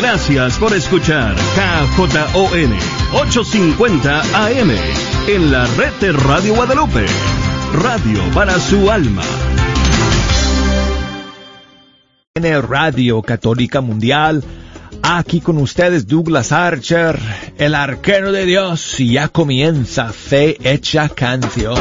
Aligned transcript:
Gracias 0.00 0.58
por 0.58 0.72
escuchar 0.74 1.34
KJON 1.34 2.72
850 3.14 4.20
AM 4.46 4.70
en 5.26 5.50
la 5.50 5.66
red 5.74 5.92
de 6.00 6.12
Radio 6.12 6.54
Guadalupe. 6.54 7.04
Radio 7.82 8.22
para 8.32 8.60
su 8.60 8.92
alma. 8.92 9.22
Radio 12.36 13.22
Católica 13.22 13.80
Mundial. 13.80 14.44
Aquí 15.02 15.40
con 15.40 15.58
ustedes 15.58 16.06
Douglas 16.06 16.52
Archer, 16.52 17.18
el 17.58 17.74
arquero 17.74 18.30
de 18.30 18.46
Dios, 18.46 19.00
y 19.00 19.14
ya 19.14 19.26
comienza 19.26 20.12
Fe 20.12 20.58
Hecha 20.62 21.08
Canción. 21.08 21.76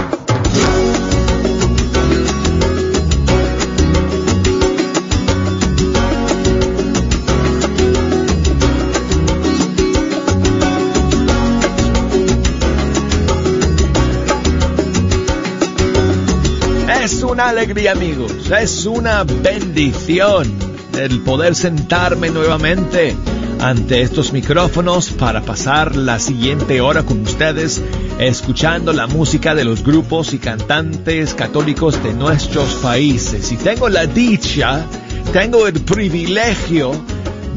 Una 17.28 17.50
alegría 17.50 17.92
amigos, 17.92 18.32
es 18.52 18.86
una 18.86 19.24
bendición 19.24 20.52
el 20.98 21.20
poder 21.22 21.56
sentarme 21.56 22.30
nuevamente 22.30 23.16
ante 23.60 24.02
estos 24.02 24.32
micrófonos 24.32 25.10
para 25.12 25.42
pasar 25.42 25.96
la 25.96 26.20
siguiente 26.20 26.80
hora 26.80 27.04
con 27.04 27.22
ustedes 27.22 27.82
escuchando 28.20 28.94
la 28.94 29.08
música 29.08 29.56
de 29.56 29.66
los 29.66 29.84
grupos 29.84 30.34
y 30.34 30.40
cantantes 30.40 31.34
católicos 31.34 32.02
de 32.02 32.14
nuestros 32.14 32.76
países. 32.76 33.52
Y 33.52 33.58
tengo 33.58 33.90
la 33.90 34.06
dicha, 34.06 34.86
tengo 35.34 35.68
el 35.68 35.82
privilegio 35.82 36.92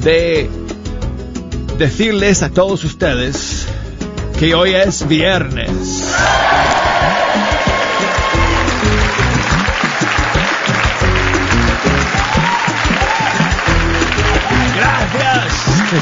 de 0.03 0.51
decirles 1.79 2.43
a 2.43 2.51
todos 2.51 2.85
ustedes 2.85 3.67
que 4.39 4.55
hoy 4.55 4.75
es 4.75 5.07
viernes. 5.07 6.11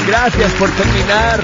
Gracias 0.07 0.51
por 0.53 0.69
terminar 0.69 1.43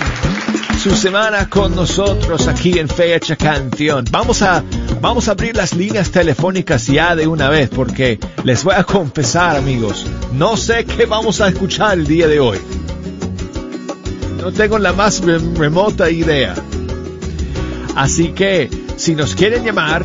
su 0.78 0.96
semana 0.96 1.50
con 1.50 1.76
nosotros 1.76 2.48
aquí 2.48 2.78
en 2.78 2.88
Fecha 2.88 3.36
Canción. 3.36 4.06
Vamos 4.12 4.44
a, 4.44 4.64
vamos 5.02 5.28
a 5.28 5.32
abrir 5.32 5.56
las 5.56 5.74
líneas 5.74 6.12
telefónicas 6.12 6.86
ya 6.86 7.16
de 7.16 7.26
una 7.26 7.50
vez 7.50 7.72
porque 7.72 8.20
les 8.44 8.64
voy 8.64 8.76
a 8.76 8.84
confesar 8.84 9.56
amigos, 9.56 10.06
no 10.34 10.58
sé 10.58 10.86
qué 10.86 11.08
vamos 11.08 11.42
a 11.42 11.48
escuchar 11.48 11.98
el 11.98 12.06
día 12.06 12.28
de 12.28 12.40
hoy. 12.40 12.60
No 14.40 14.52
tengo 14.52 14.78
la 14.78 14.94
más 14.94 15.24
remota 15.24 16.12
idea. 16.12 16.54
Así 17.96 18.28
que 18.28 18.70
si 18.96 19.16
nos 19.16 19.34
quieren 19.34 19.64
llamar 19.64 20.04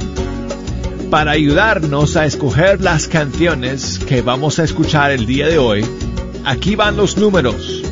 para 1.11 1.33
ayudarnos 1.33 2.17
a 2.17 2.25
escoger 2.25 2.81
las 2.81 3.07
canciones 3.07 3.99
que 3.99 4.23
vamos 4.23 4.59
a 4.59 4.65
escuchar 4.65 5.11
el 5.11 5.27
día 5.27 5.47
de 5.47 5.59
hoy, 5.59 5.85
aquí 6.47 6.75
van 6.75 6.97
los 6.97 7.19
números 7.19 7.83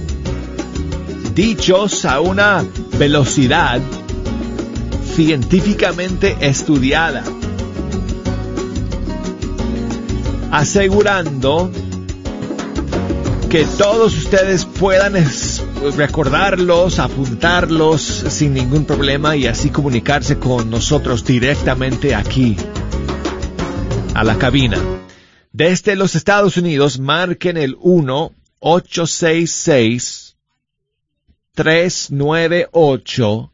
dichos 1.38 2.04
a 2.04 2.18
una 2.18 2.66
velocidad 2.98 3.80
científicamente 5.14 6.36
estudiada, 6.40 7.22
asegurando 10.50 11.70
que 13.48 13.64
todos 13.64 14.16
ustedes 14.16 14.64
puedan 14.64 15.14
recordarlos, 15.96 16.98
apuntarlos 16.98 18.02
sin 18.02 18.54
ningún 18.54 18.84
problema 18.84 19.36
y 19.36 19.46
así 19.46 19.70
comunicarse 19.70 20.40
con 20.40 20.68
nosotros 20.70 21.24
directamente 21.24 22.16
aquí, 22.16 22.56
a 24.12 24.24
la 24.24 24.36
cabina. 24.38 24.78
Desde 25.52 25.94
los 25.94 26.16
Estados 26.16 26.56
Unidos, 26.56 26.98
marquen 26.98 27.56
el 27.56 27.76
1 27.80 28.32
866 28.58 30.27
398 31.58 33.52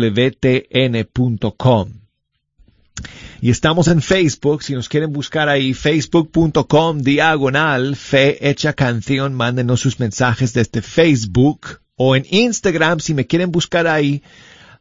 Y 3.40 3.50
estamos 3.50 3.86
en 3.86 4.02
Facebook, 4.02 4.64
si 4.64 4.74
nos 4.74 4.88
quieren 4.88 5.12
buscar 5.12 5.48
ahí, 5.48 5.74
facebook.com 5.74 7.02
diagonal 7.02 7.94
fe 7.94 8.50
hecha 8.50 8.72
canción, 8.72 9.34
mándenos 9.34 9.78
sus 9.78 10.00
mensajes 10.00 10.54
desde 10.54 10.82
Facebook 10.82 11.78
o 11.94 12.16
en 12.16 12.26
Instagram, 12.28 12.98
si 12.98 13.14
me 13.14 13.28
quieren 13.28 13.52
buscar 13.52 13.86
ahí, 13.86 14.24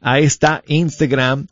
ahí 0.02 0.24
está 0.24 0.64
Instagram, 0.66 1.46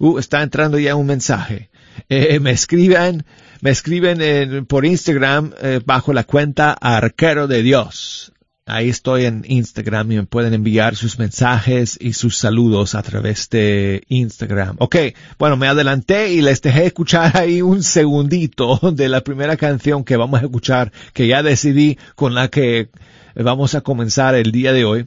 uh, 0.00 0.18
está 0.18 0.42
entrando 0.42 0.78
ya 0.78 0.96
un 0.96 1.06
mensaje. 1.06 1.70
Eh, 2.10 2.40
me 2.40 2.50
escriben, 2.50 3.24
me 3.62 3.70
escriben 3.70 4.66
por 4.66 4.84
Instagram 4.84 5.54
eh, 5.62 5.80
bajo 5.82 6.12
la 6.12 6.24
cuenta 6.24 6.74
Arquero 6.74 7.46
de 7.46 7.62
Dios. 7.62 8.34
Ahí 8.70 8.90
estoy 8.90 9.24
en 9.24 9.46
Instagram 9.48 10.12
y 10.12 10.16
me 10.16 10.24
pueden 10.24 10.52
enviar 10.52 10.94
sus 10.94 11.18
mensajes 11.18 11.96
y 11.98 12.12
sus 12.12 12.36
saludos 12.36 12.94
a 12.94 13.02
través 13.02 13.48
de 13.48 14.04
Instagram. 14.08 14.76
Ok, 14.78 14.96
bueno, 15.38 15.56
me 15.56 15.68
adelanté 15.68 16.34
y 16.34 16.42
les 16.42 16.60
dejé 16.60 16.84
escuchar 16.84 17.34
ahí 17.38 17.62
un 17.62 17.82
segundito 17.82 18.78
de 18.92 19.08
la 19.08 19.22
primera 19.22 19.56
canción 19.56 20.04
que 20.04 20.18
vamos 20.18 20.42
a 20.42 20.44
escuchar, 20.44 20.92
que 21.14 21.26
ya 21.26 21.42
decidí 21.42 21.96
con 22.14 22.34
la 22.34 22.48
que 22.48 22.90
vamos 23.34 23.74
a 23.74 23.80
comenzar 23.80 24.34
el 24.34 24.52
día 24.52 24.74
de 24.74 24.84
hoy. 24.84 25.06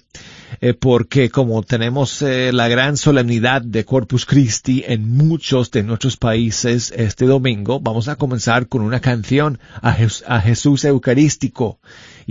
Eh, 0.59 0.73
porque 0.73 1.29
como 1.29 1.63
tenemos 1.63 2.21
eh, 2.21 2.51
la 2.51 2.67
gran 2.67 2.97
solemnidad 2.97 3.61
de 3.61 3.85
Corpus 3.85 4.25
Christi 4.25 4.83
en 4.85 5.09
muchos 5.09 5.71
de 5.71 5.83
nuestros 5.83 6.17
países 6.17 6.91
este 6.95 7.25
domingo, 7.25 7.79
vamos 7.79 8.09
a 8.09 8.15
comenzar 8.15 8.67
con 8.67 8.81
una 8.81 8.99
canción 8.99 9.59
a, 9.81 9.95
a 10.27 10.41
Jesús 10.41 10.83
Eucarístico. 10.83 11.79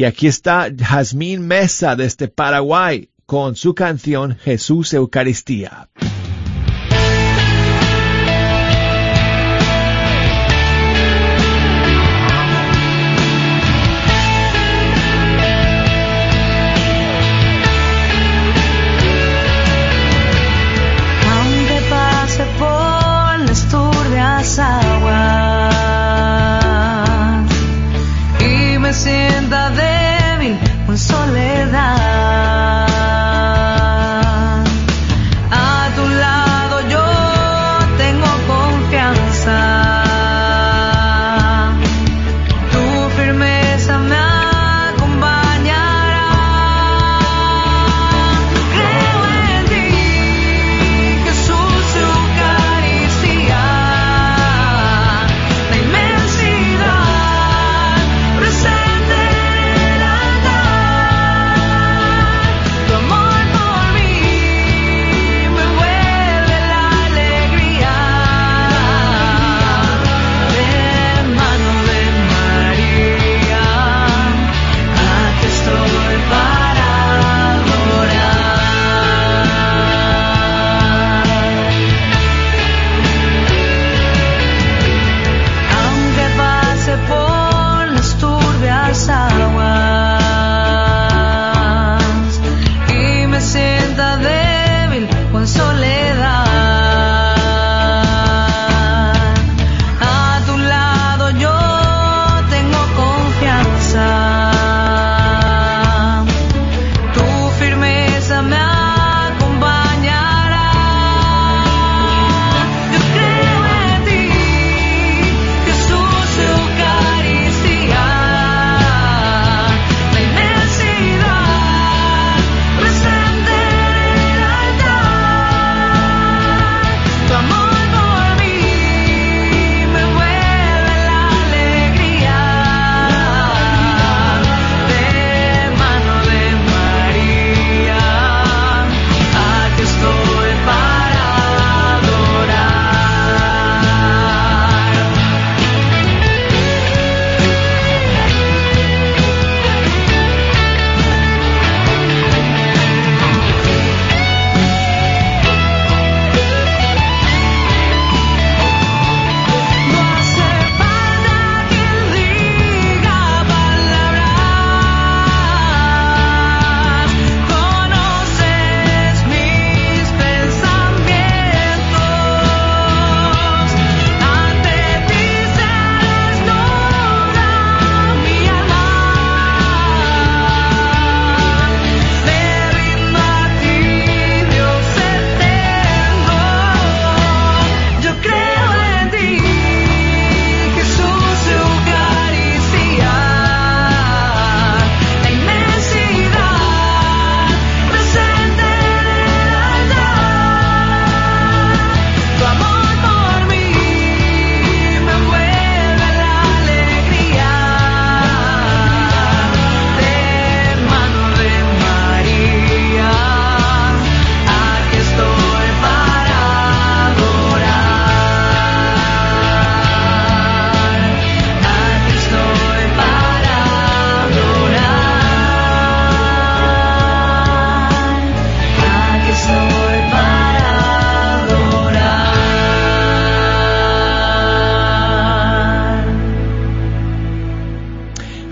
Y 0.01 0.05
aquí 0.07 0.29
está 0.29 0.71
Jazmín 0.75 1.47
Mesa 1.47 1.95
desde 1.95 2.27
Paraguay 2.27 3.11
con 3.27 3.55
su 3.55 3.75
canción 3.75 4.35
Jesús 4.35 4.95
Eucaristía. 4.95 5.91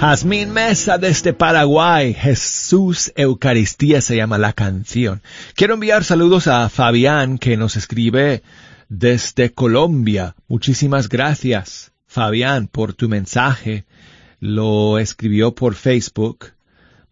Jazmín 0.08 0.54
Mesa 0.54 0.96
desde 0.96 1.34
Paraguay. 1.34 2.14
Jesús 2.14 3.12
Eucaristía 3.14 4.00
se 4.00 4.16
llama 4.16 4.38
la 4.38 4.54
canción. 4.54 5.20
Quiero 5.54 5.74
enviar 5.74 6.02
saludos 6.02 6.46
a 6.46 6.70
Fabián 6.70 7.36
que 7.36 7.58
nos 7.58 7.76
escribe 7.76 8.42
desde 8.88 9.52
Colombia. 9.52 10.34
Muchísimas 10.48 11.10
gracias, 11.10 11.92
Fabián, 12.06 12.68
por 12.68 12.94
tu 12.94 13.10
mensaje. 13.10 13.84
Lo 14.40 14.98
escribió 14.98 15.54
por 15.54 15.74
Facebook. 15.74 16.52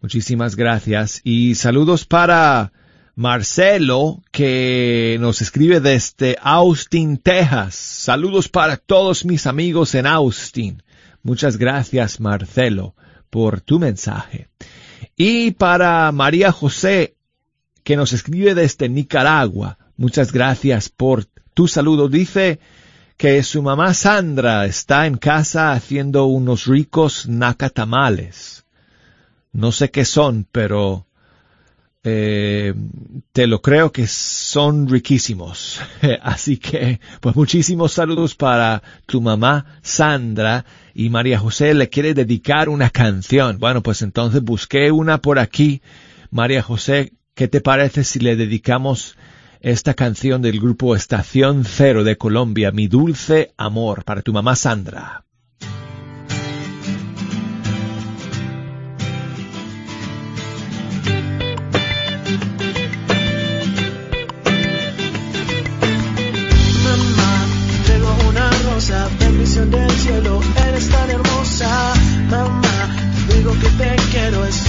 Muchísimas 0.01 0.55
gracias. 0.55 1.21
Y 1.23 1.53
saludos 1.53 2.03
para 2.03 2.71
Marcelo, 3.13 4.23
que 4.31 5.17
nos 5.19 5.43
escribe 5.43 5.81
desde 5.81 6.35
Austin, 6.41 7.17
Texas. 7.17 7.75
Saludos 7.75 8.49
para 8.49 8.75
todos 8.75 9.23
mis 9.23 9.45
amigos 9.45 9.93
en 9.93 10.07
Austin. 10.07 10.81
Muchas 11.27 11.57
gracias, 11.57 12.21
Marcelo, 12.21 12.95
por 13.29 13.59
tu 13.59 13.79
mensaje. 13.79 14.47
Y 15.17 15.51
para 15.51 16.09
María 16.13 16.53
José, 16.53 17.17
que 17.83 17.97
nos 17.97 18.13
escribe 18.13 18.55
desde 18.55 18.87
Nicaragua. 18.87 19.77
Muchas 19.97 20.31
gracias 20.31 20.87
por 20.87 21.25
tu 21.53 21.67
saludo. 21.67 22.07
Dice 22.07 22.61
que 23.17 23.43
su 23.43 23.61
mamá 23.61 23.93
Sandra 23.93 24.67
está 24.67 25.05
en 25.05 25.17
casa 25.17 25.73
haciendo 25.73 26.27
unos 26.27 26.65
ricos 26.65 27.27
nacatamales. 27.27 28.63
No 29.51 29.73
sé 29.73 29.91
qué 29.91 30.05
son, 30.05 30.47
pero 30.49 31.06
eh, 32.09 32.73
te 33.33 33.47
lo 33.47 33.61
creo 33.61 33.91
que 33.91 34.07
son 34.07 34.87
riquísimos. 34.87 35.81
Así 36.21 36.55
que, 36.55 37.01
pues 37.19 37.35
muchísimos 37.35 37.91
saludos 37.91 38.33
para 38.33 38.81
tu 39.05 39.19
mamá 39.19 39.65
Sandra 39.81 40.63
y 40.93 41.09
María 41.09 41.37
José 41.37 41.73
le 41.73 41.89
quiere 41.89 42.13
dedicar 42.13 42.69
una 42.69 42.91
canción. 42.91 43.59
Bueno, 43.59 43.83
pues 43.83 44.01
entonces 44.03 44.41
busqué 44.41 44.89
una 44.89 45.17
por 45.17 45.37
aquí. 45.37 45.81
María 46.31 46.63
José, 46.63 47.11
¿qué 47.35 47.49
te 47.49 47.59
parece 47.59 48.05
si 48.05 48.19
le 48.19 48.37
dedicamos 48.37 49.17
esta 49.59 49.93
canción 49.93 50.41
del 50.41 50.61
grupo 50.61 50.95
Estación 50.95 51.65
Cero 51.65 52.05
de 52.05 52.17
Colombia, 52.17 52.71
Mi 52.71 52.87
Dulce 52.87 53.53
Amor, 53.57 54.05
para 54.05 54.21
tu 54.21 54.31
mamá 54.31 54.55
Sandra? 54.55 55.26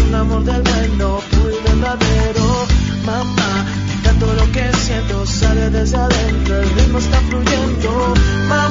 Un 0.08 0.14
amor 0.14 0.44
del 0.44 0.62
bueno, 0.62 1.20
muy 1.36 1.52
verdadero, 1.64 2.66
mamá. 3.04 3.66
Canto 4.02 4.26
lo 4.32 4.52
que 4.52 4.72
siento, 4.74 5.26
sale 5.26 5.70
desde 5.70 5.96
adentro, 5.96 6.60
el 6.60 6.70
ritmo 6.70 6.98
está 6.98 7.18
fluyendo, 7.28 8.14
mamá. 8.48 8.67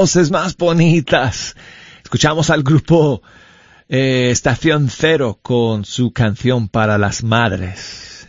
Voces 0.00 0.30
más 0.30 0.56
bonitas! 0.56 1.54
Escuchamos 2.02 2.48
al 2.48 2.62
grupo 2.62 3.20
eh, 3.86 4.30
Estación 4.30 4.88
Cero 4.88 5.38
con 5.42 5.84
su 5.84 6.10
canción 6.14 6.70
para 6.70 6.96
las 6.96 7.22
madres. 7.22 8.26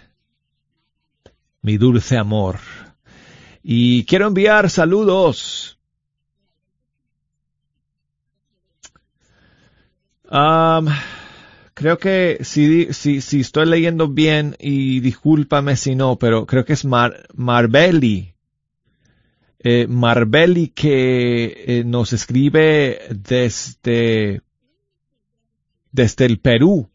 Mi 1.62 1.78
dulce 1.78 2.18
amor. 2.18 2.60
Y 3.64 4.04
quiero 4.04 4.28
enviar 4.28 4.70
saludos 4.70 5.80
creo 11.74 11.98
que 11.98 12.40
si, 12.42 12.92
si, 12.92 13.22
si 13.22 13.40
estoy 13.40 13.66
leyendo 13.66 14.10
bien 14.10 14.58
y 14.60 15.00
discúlpame 15.00 15.78
si 15.78 15.96
no, 15.96 16.18
pero 16.18 16.46
creo 16.46 16.66
que 16.66 16.74
es 16.74 16.84
Mar, 16.84 17.28
Marbelli. 17.34 18.31
Eh, 19.64 19.86
Marbelli 19.88 20.70
que 20.70 21.66
eh, 21.68 21.84
nos 21.86 22.14
escribe 22.14 23.00
desde, 23.12 24.42
desde 25.92 26.26
el 26.26 26.40
Perú. 26.40 26.90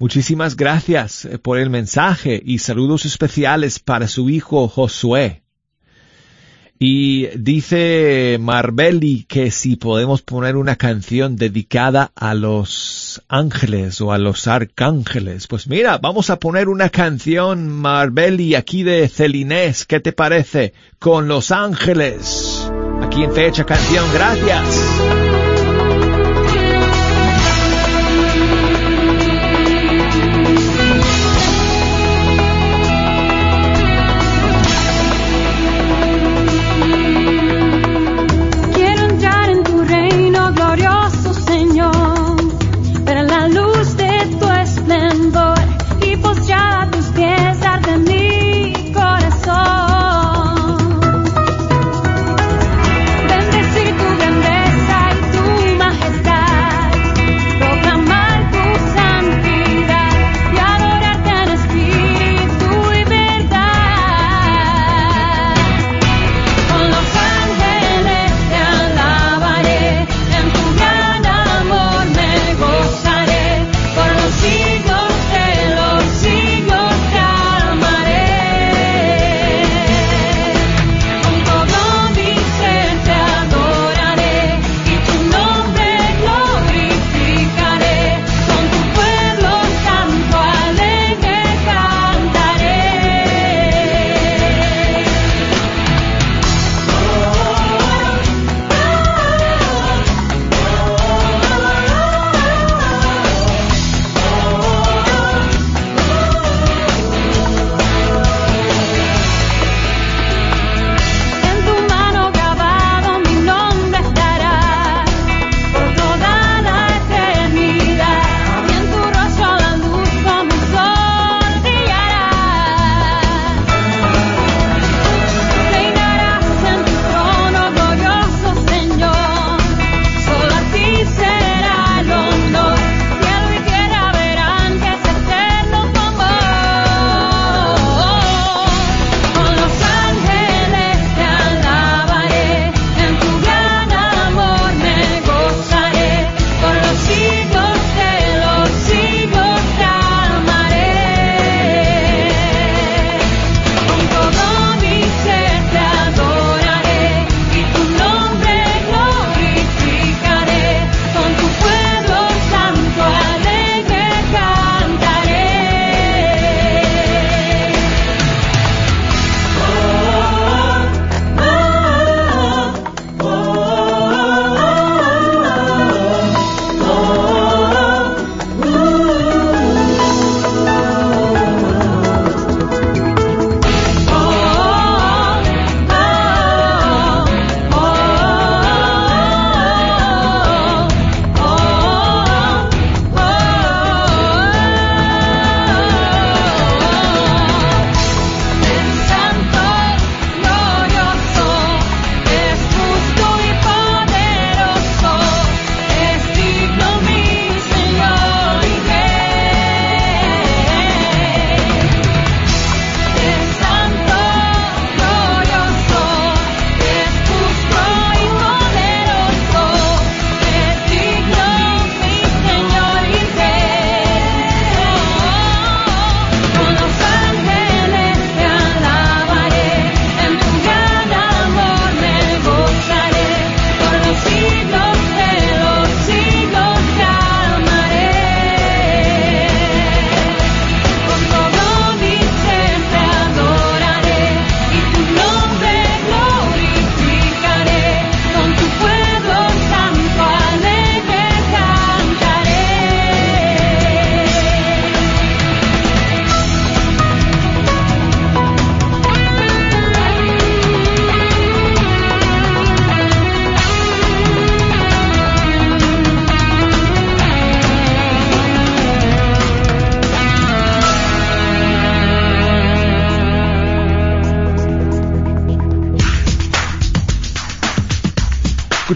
Muchísimas 0.00 0.56
gracias 0.56 1.24
eh, 1.24 1.38
por 1.38 1.58
el 1.58 1.70
mensaje 1.70 2.42
y 2.44 2.58
saludos 2.58 3.04
especiales 3.04 3.78
para 3.78 4.08
su 4.08 4.30
hijo 4.30 4.66
Josué. 4.66 5.43
Y 6.86 7.28
dice 7.38 8.36
Marbelli 8.38 9.24
que 9.26 9.50
si 9.50 9.76
podemos 9.76 10.20
poner 10.20 10.54
una 10.54 10.76
canción 10.76 11.34
dedicada 11.34 12.10
a 12.14 12.34
los 12.34 13.22
ángeles 13.26 14.02
o 14.02 14.12
a 14.12 14.18
los 14.18 14.46
arcángeles. 14.48 15.46
Pues 15.46 15.66
mira, 15.66 15.96
vamos 15.96 16.28
a 16.28 16.38
poner 16.38 16.68
una 16.68 16.90
canción 16.90 17.70
Marbelli 17.70 18.54
aquí 18.54 18.82
de 18.82 19.08
Celinés. 19.08 19.86
¿Qué 19.86 19.98
te 19.98 20.12
parece? 20.12 20.74
Con 20.98 21.26
los 21.26 21.52
ángeles. 21.52 22.70
Aquí 23.00 23.22
en 23.22 23.32
Fecha 23.32 23.64
Canción. 23.64 24.04
Gracias. 24.12 25.13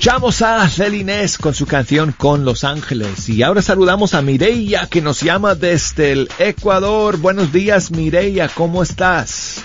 Escuchamos 0.09 0.41
a 0.41 0.67
Celinés 0.71 1.37
con 1.37 1.53
su 1.53 1.67
canción 1.67 2.13
Con 2.13 2.47
Los 2.47 2.65
Ángeles 2.65 3.29
y 3.29 3.43
ahora 3.43 3.61
saludamos 3.61 4.15
a 4.15 4.23
Mireia 4.23 4.87
que 4.87 5.03
nos 5.03 5.21
llama 5.21 5.55
desde 5.55 6.13
el 6.13 6.31
Ecuador. 6.39 7.19
Buenos 7.19 7.53
días 7.53 7.91
Mireia, 7.91 8.49
¿cómo 8.49 8.83
estás? 8.83 9.63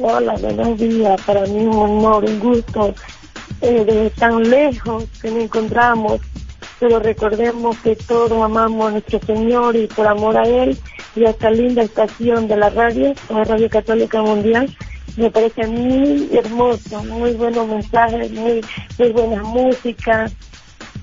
Hola, 0.00 0.34
buenos 0.34 0.78
días. 0.78 1.20
Para 1.22 1.46
mí 1.46 1.66
un 1.66 1.74
honor, 1.74 2.26
un 2.26 2.38
gusto 2.38 2.94
eh, 3.60 3.84
de 3.84 4.10
tan 4.10 4.48
lejos 4.48 5.06
que 5.20 5.32
nos 5.32 5.42
encontramos, 5.42 6.20
pero 6.78 7.00
recordemos 7.00 7.76
que 7.78 7.96
todos 7.96 8.40
amamos 8.40 8.86
a 8.86 8.90
nuestro 8.92 9.18
Señor 9.18 9.74
y 9.74 9.88
por 9.88 10.06
amor 10.06 10.36
a 10.36 10.44
Él 10.44 10.78
y 11.16 11.24
a 11.24 11.30
esta 11.30 11.50
linda 11.50 11.82
estación 11.82 12.46
de 12.46 12.56
la 12.56 12.70
radio, 12.70 13.14
la 13.28 13.42
Radio 13.42 13.68
Católica 13.68 14.22
Mundial, 14.22 14.72
me 15.16 15.30
parece 15.30 15.66
muy 15.66 16.28
hermoso, 16.32 17.02
muy 17.04 17.32
buenos 17.32 17.68
mensajes, 17.68 18.30
muy, 18.32 18.60
muy 18.98 19.12
buena 19.12 19.42
música. 19.42 20.30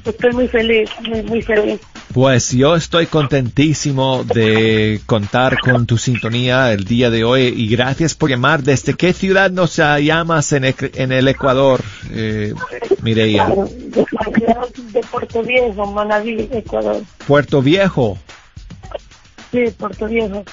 Estoy 0.05 0.31
muy 0.33 0.47
feliz, 0.47 0.89
muy, 1.01 1.21
muy 1.23 1.41
feliz. 1.41 1.79
Pues 2.13 2.51
yo 2.51 2.75
estoy 2.75 3.05
contentísimo 3.05 4.23
de 4.23 5.01
contar 5.05 5.59
con 5.59 5.85
tu 5.85 5.97
sintonía 5.97 6.71
el 6.71 6.85
día 6.85 7.09
de 7.09 7.23
hoy 7.23 7.53
y 7.55 7.67
gracias 7.67 8.15
por 8.15 8.29
llamar. 8.29 8.63
¿Desde 8.63 8.93
qué 8.93 9.13
ciudad 9.13 9.51
nos 9.51 9.75
llamas 9.75 10.51
en, 10.53 10.63
en 10.63 11.11
el 11.11 11.27
Ecuador, 11.27 11.83
eh, 12.11 12.53
Mireia? 13.03 13.49
De, 13.49 14.05
de 14.93 15.01
Puerto 15.11 15.43
Viejo, 15.43 15.85
Manaví, 15.91 16.49
Ecuador. 16.51 17.03
Puerto 17.27 17.61
Viejo. 17.61 18.17
Sí, 19.51 19.65
Puerto 19.77 20.07
Viejo. 20.07 20.43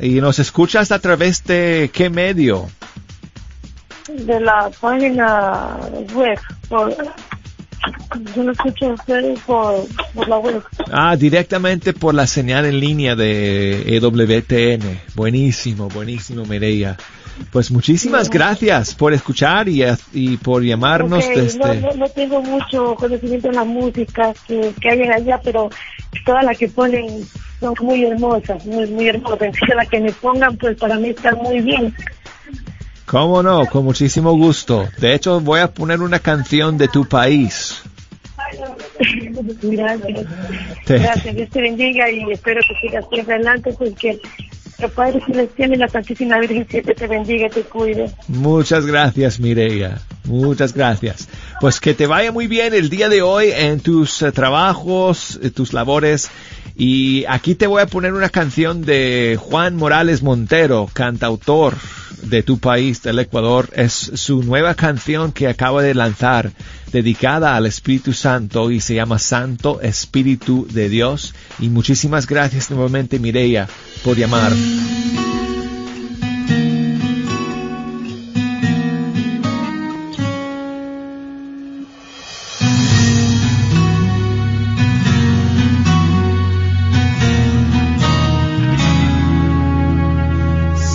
¿Y 0.00 0.20
nos 0.20 0.40
escuchas 0.40 0.90
a 0.90 0.98
través 0.98 1.44
de 1.44 1.90
qué 1.92 2.10
medio? 2.10 2.68
De 4.08 4.40
la 4.40 4.70
página 4.80 5.78
web. 6.14 6.38
Por, 6.68 6.94
yo 8.34 8.42
lo 8.42 8.52
escucho 8.52 8.90
a 8.90 8.94
ustedes 8.94 9.40
por, 9.40 9.86
por 10.14 10.28
la 10.28 10.38
web. 10.38 10.62
Ah, 10.92 11.16
directamente 11.16 11.92
por 11.92 12.14
la 12.14 12.26
señal 12.26 12.66
en 12.66 12.80
línea 12.80 13.16
de 13.16 13.96
EWTN. 13.96 15.00
Buenísimo, 15.14 15.88
buenísimo, 15.88 16.44
Mireia. 16.44 16.96
Pues 17.50 17.70
muchísimas 17.70 18.30
gracias 18.30 18.94
por 18.94 19.12
escuchar 19.12 19.68
y, 19.68 19.82
y 20.12 20.36
por 20.36 20.62
llamarnos 20.62 21.24
Okay, 21.24 21.40
desde... 21.42 21.58
no, 21.58 21.74
no, 21.74 21.94
no 21.94 22.08
tengo 22.08 22.40
mucho 22.42 22.94
conocimiento 22.94 23.48
en 23.48 23.56
la 23.56 23.64
música 23.64 24.32
que, 24.46 24.72
que 24.80 24.90
hay 24.90 25.02
allá, 25.02 25.40
pero 25.42 25.68
todas 26.24 26.44
las 26.44 26.56
que 26.56 26.68
ponen 26.68 27.24
son 27.58 27.74
muy 27.82 28.04
hermosas, 28.04 28.64
muy, 28.66 28.86
muy 28.86 29.08
hermosas. 29.08 29.48
Así 29.48 29.66
que 29.66 29.74
las 29.74 29.88
que 29.88 30.00
me 30.00 30.12
pongan, 30.12 30.56
pues 30.56 30.76
para 30.78 30.96
mí 30.96 31.08
están 31.08 31.36
muy 31.38 31.60
bien. 31.60 31.94
¿Cómo 33.06 33.42
no? 33.42 33.66
Con 33.66 33.84
muchísimo 33.84 34.32
gusto. 34.32 34.88
De 34.98 35.14
hecho, 35.14 35.40
voy 35.40 35.60
a 35.60 35.72
poner 35.72 36.00
una 36.00 36.18
canción 36.18 36.78
de 36.78 36.88
tu 36.88 37.04
país. 37.06 37.82
Gracias. 39.62 40.26
Te- 40.86 40.98
Gracias, 40.98 41.34
Dios 41.34 41.50
te 41.50 41.60
bendiga 41.60 42.10
y 42.10 42.30
espero 42.32 42.60
que 42.68 42.74
sigas 42.88 43.04
siempre 43.12 43.34
adelante 43.34 43.74
porque 43.78 44.18
el 44.78 44.90
Padre 44.90 45.20
Celestial 45.26 45.72
y 45.72 45.76
la 45.76 45.88
Santísima 45.88 46.38
Virgen 46.38 46.66
siempre 46.68 46.94
te 46.94 47.06
bendiga 47.06 47.46
y 47.46 47.50
te 47.50 47.62
cuide. 47.62 48.10
Muchas 48.28 48.86
gracias, 48.86 49.38
Mireia. 49.40 49.98
Muchas 50.24 50.72
gracias. 50.74 51.28
Pues 51.60 51.80
que 51.80 51.94
te 51.94 52.06
vaya 52.06 52.32
muy 52.32 52.46
bien 52.46 52.74
el 52.74 52.90
día 52.90 53.08
de 53.08 53.22
hoy 53.22 53.50
en 53.54 53.80
tus 53.80 54.22
eh, 54.22 54.32
trabajos, 54.32 55.38
eh, 55.42 55.50
tus 55.50 55.72
labores. 55.72 56.30
Y 56.76 57.24
aquí 57.28 57.54
te 57.54 57.66
voy 57.66 57.82
a 57.82 57.86
poner 57.86 58.12
una 58.14 58.28
canción 58.30 58.82
de 58.82 59.38
Juan 59.40 59.76
Morales 59.76 60.22
Montero, 60.22 60.88
cantautor 60.92 61.74
de 62.22 62.42
tu 62.42 62.58
país, 62.58 63.02
del 63.02 63.18
Ecuador. 63.18 63.70
Es 63.74 63.92
su 63.92 64.42
nueva 64.42 64.74
canción 64.74 65.32
que 65.32 65.48
acaba 65.48 65.82
de 65.82 65.94
lanzar, 65.94 66.52
dedicada 66.92 67.56
al 67.56 67.66
Espíritu 67.66 68.12
Santo 68.12 68.70
y 68.70 68.80
se 68.80 68.94
llama 68.94 69.18
Santo 69.18 69.80
Espíritu 69.80 70.66
de 70.70 70.88
Dios. 70.88 71.34
Y 71.58 71.68
muchísimas 71.68 72.26
gracias 72.26 72.70
nuevamente, 72.70 73.18
Mireia, 73.18 73.68
por 74.02 74.16
llamar. 74.16 74.52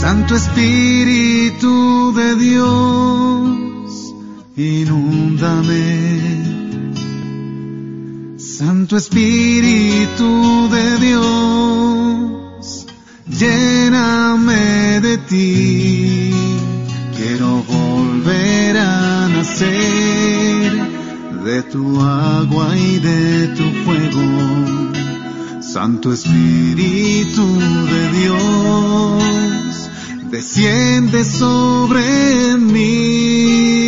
Santo 0.10 0.34
Espíritu 0.34 2.12
de 2.16 2.36
Dios, 2.36 4.16
inúndame. 4.58 5.86
Santo 8.40 8.98
Espíritu 8.98 10.68
de 10.72 10.98
Dios, 11.06 12.88
lléname 13.28 15.00
de 15.00 15.18
ti. 15.30 16.34
Quiero 17.16 17.62
volver 17.76 18.78
a 18.78 19.28
nacer 19.30 20.72
de 21.46 21.62
tu 21.72 22.02
agua 22.02 22.76
y 22.76 22.98
de 22.98 23.48
tu 23.50 23.66
fuego. 23.86 24.90
Santo 25.62 26.12
Espíritu 26.12 27.46
de 27.94 28.02
Dios, 28.20 29.69
desciende 30.30 31.24
sobre 31.24 32.58
mí. 32.58 33.79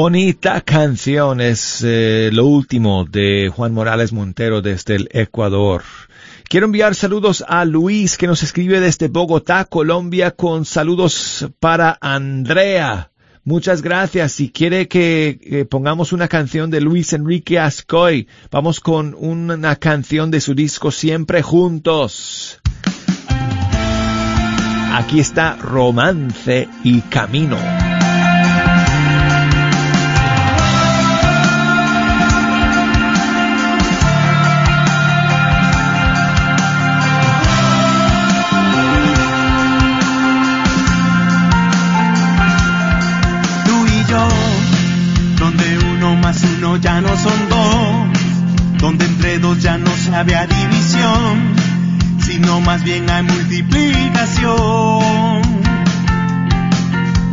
Bonita 0.00 0.60
canción 0.60 1.40
es 1.40 1.82
eh, 1.84 2.30
lo 2.32 2.46
último 2.46 3.04
de 3.04 3.50
Juan 3.52 3.74
Morales 3.74 4.12
Montero 4.12 4.62
desde 4.62 4.94
el 4.94 5.08
Ecuador. 5.10 5.82
Quiero 6.48 6.66
enviar 6.66 6.94
saludos 6.94 7.44
a 7.48 7.64
Luis 7.64 8.16
que 8.16 8.28
nos 8.28 8.44
escribe 8.44 8.78
desde 8.78 9.08
Bogotá, 9.08 9.64
Colombia, 9.64 10.30
con 10.30 10.64
saludos 10.64 11.48
para 11.58 11.98
Andrea. 12.00 13.10
Muchas 13.42 13.82
gracias. 13.82 14.30
Si 14.30 14.50
quiere 14.50 14.86
que, 14.86 15.40
que 15.42 15.64
pongamos 15.64 16.12
una 16.12 16.28
canción 16.28 16.70
de 16.70 16.80
Luis 16.80 17.12
Enrique 17.12 17.58
Ascoy, 17.58 18.28
vamos 18.52 18.78
con 18.78 19.16
una 19.18 19.74
canción 19.74 20.30
de 20.30 20.40
su 20.40 20.54
disco 20.54 20.92
Siempre 20.92 21.42
Juntos. 21.42 22.60
Aquí 24.92 25.18
está 25.18 25.56
Romance 25.56 26.68
y 26.84 27.00
Camino. 27.00 27.87
Ya 46.80 47.00
no 47.00 47.16
son 47.16 47.48
dos, 47.48 48.78
donde 48.78 49.04
entre 49.04 49.38
dos 49.38 49.60
ya 49.60 49.78
no 49.78 49.90
se 49.96 50.14
había 50.14 50.46
división, 50.46 51.54
sino 52.20 52.60
más 52.60 52.84
bien 52.84 53.08
hay 53.10 53.22
multiplicación. 53.22 55.42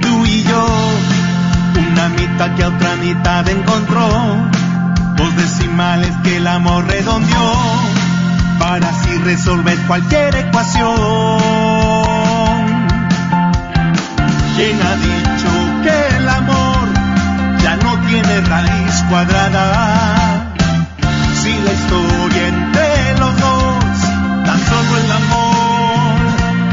Tú 0.02 0.26
y 0.26 0.44
yo, 0.44 0.68
una 1.92 2.10
mitad 2.10 2.56
que 2.56 2.64
a 2.64 2.70
otra 2.70 2.96
mitad 2.96 3.48
encontró, 3.48 4.08
dos 5.18 5.36
decimales 5.36 6.12
que 6.24 6.38
el 6.38 6.48
amor 6.48 6.88
redondeó, 6.88 7.54
para 8.60 8.90
así 8.90 9.18
resolver 9.20 9.78
cualquier 9.88 10.36
ecuación. 10.36 10.96
¿Quién 14.56 14.82
ha 14.82 14.96
dicho 14.96 15.50
que 15.84 16.18
el 16.18 16.30
amor 16.30 16.88
ya 17.62 17.76
no 17.78 17.98
tiene 18.08 18.42
raíz 18.42 18.95
cuadrada? 19.10 20.52
Si 21.42 21.54
la 21.54 21.74
historia 21.74 22.48
entre 22.48 23.20
los 23.20 23.40
dos, 23.40 24.00
tan 24.46 24.60
solo 24.70 24.98
el 25.04 25.12
amor 25.22 26.16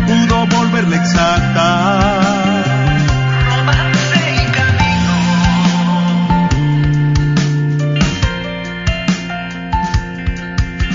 pudo 0.07 0.47
volverla 0.47 0.97
exacta. 0.97 1.64
Romance 3.51 4.21
y 4.35 4.45
camino. 4.59 5.14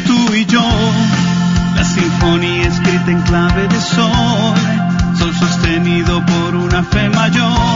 Tú 0.06 0.20
y 0.34 0.46
yo, 0.46 0.68
la 1.76 1.84
sinfonía 1.84 2.68
escrita 2.68 3.12
en 3.12 3.22
clave 3.22 3.68
de 3.68 3.80
sol 3.82 4.78
sol 5.18 5.34
sostenido 5.34 6.24
por 6.26 6.56
una 6.56 6.84
fe 6.84 7.10
mayor, 7.10 7.67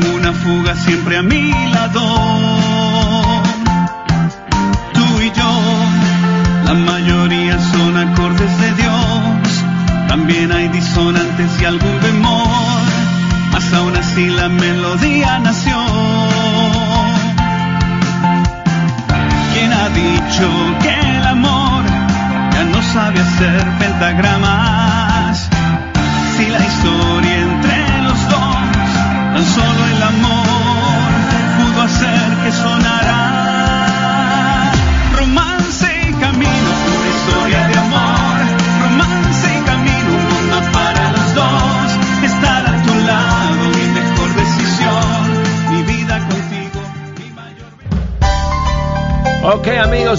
con 0.00 0.14
una 0.14 0.32
fuga 0.32 0.74
siempre 0.74 1.16
a 1.18 1.22
mi 1.22 1.52
lado. 1.72 2.00
Tú 4.92 5.20
y 5.20 5.30
yo, 5.30 5.52
la 6.64 6.74
mayoría 6.74 7.58
son 7.72 7.96
acordes 7.96 8.58
de 8.60 8.72
Dios, 8.82 9.64
también 10.08 10.52
hay 10.52 10.68
disonantes 10.68 11.50
y 11.60 11.64
algún 11.64 12.00
bemol, 12.00 12.82
mas 13.52 13.72
aún 13.72 13.96
así 13.96 14.26
la 14.30 14.48
melodía 14.48 15.38
nació. 15.38 15.76
¿Quién 19.52 19.72
ha 19.72 19.88
dicho 19.90 20.46
que 20.82 21.16
el 21.18 21.26
amor 21.26 21.84
ya 22.52 22.64
no 22.64 22.82
sabe 22.92 23.20
hacer 23.20 23.64
pentagramas? 23.78 24.83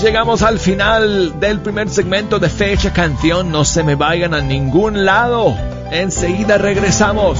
Llegamos 0.01 0.41
al 0.41 0.59
final 0.59 1.39
del 1.39 1.61
primer 1.61 1.89
segmento 1.89 2.37
de 2.37 2.49
Fecha 2.49 2.91
Canción. 2.91 3.51
No 3.51 3.63
se 3.63 3.83
me 3.83 3.95
vayan 3.95 4.33
a 4.33 4.41
ningún 4.41 5.05
lado. 5.05 5.55
Enseguida 5.89 6.57
regresamos. 6.57 7.39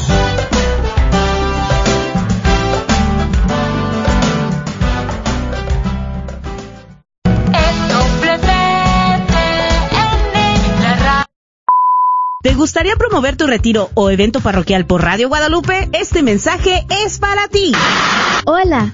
¿Te 12.41 12.53
gustaría 12.53 12.95
promover 12.95 13.35
tu 13.35 13.47
retiro 13.47 13.89
o 13.95 14.09
evento 14.09 14.39
parroquial 14.39 14.85
por 14.85 15.03
Radio 15.03 15.27
Guadalupe? 15.27 15.89
Este 15.93 16.23
mensaje 16.23 16.85
es 17.03 17.19
para 17.19 17.47
ti. 17.47 17.73
Hola, 18.45 18.93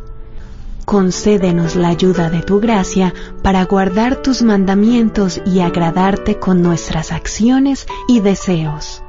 Concédenos 0.86 1.76
la 1.76 1.88
ayuda 1.90 2.30
de 2.30 2.44
tu 2.44 2.60
gracia 2.60 3.14
para 3.42 3.66
guardar 3.66 4.22
tus 4.22 4.44
mandamientos 4.44 5.42
y 5.44 5.62
agradarte 5.62 6.38
con 6.38 6.62
nuestras 6.62 7.12
acciones 7.12 7.88
y 8.08 8.20
deseos. 8.20 9.02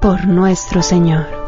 Por 0.00 0.26
nuestro 0.26 0.82
Señor. 0.82 1.47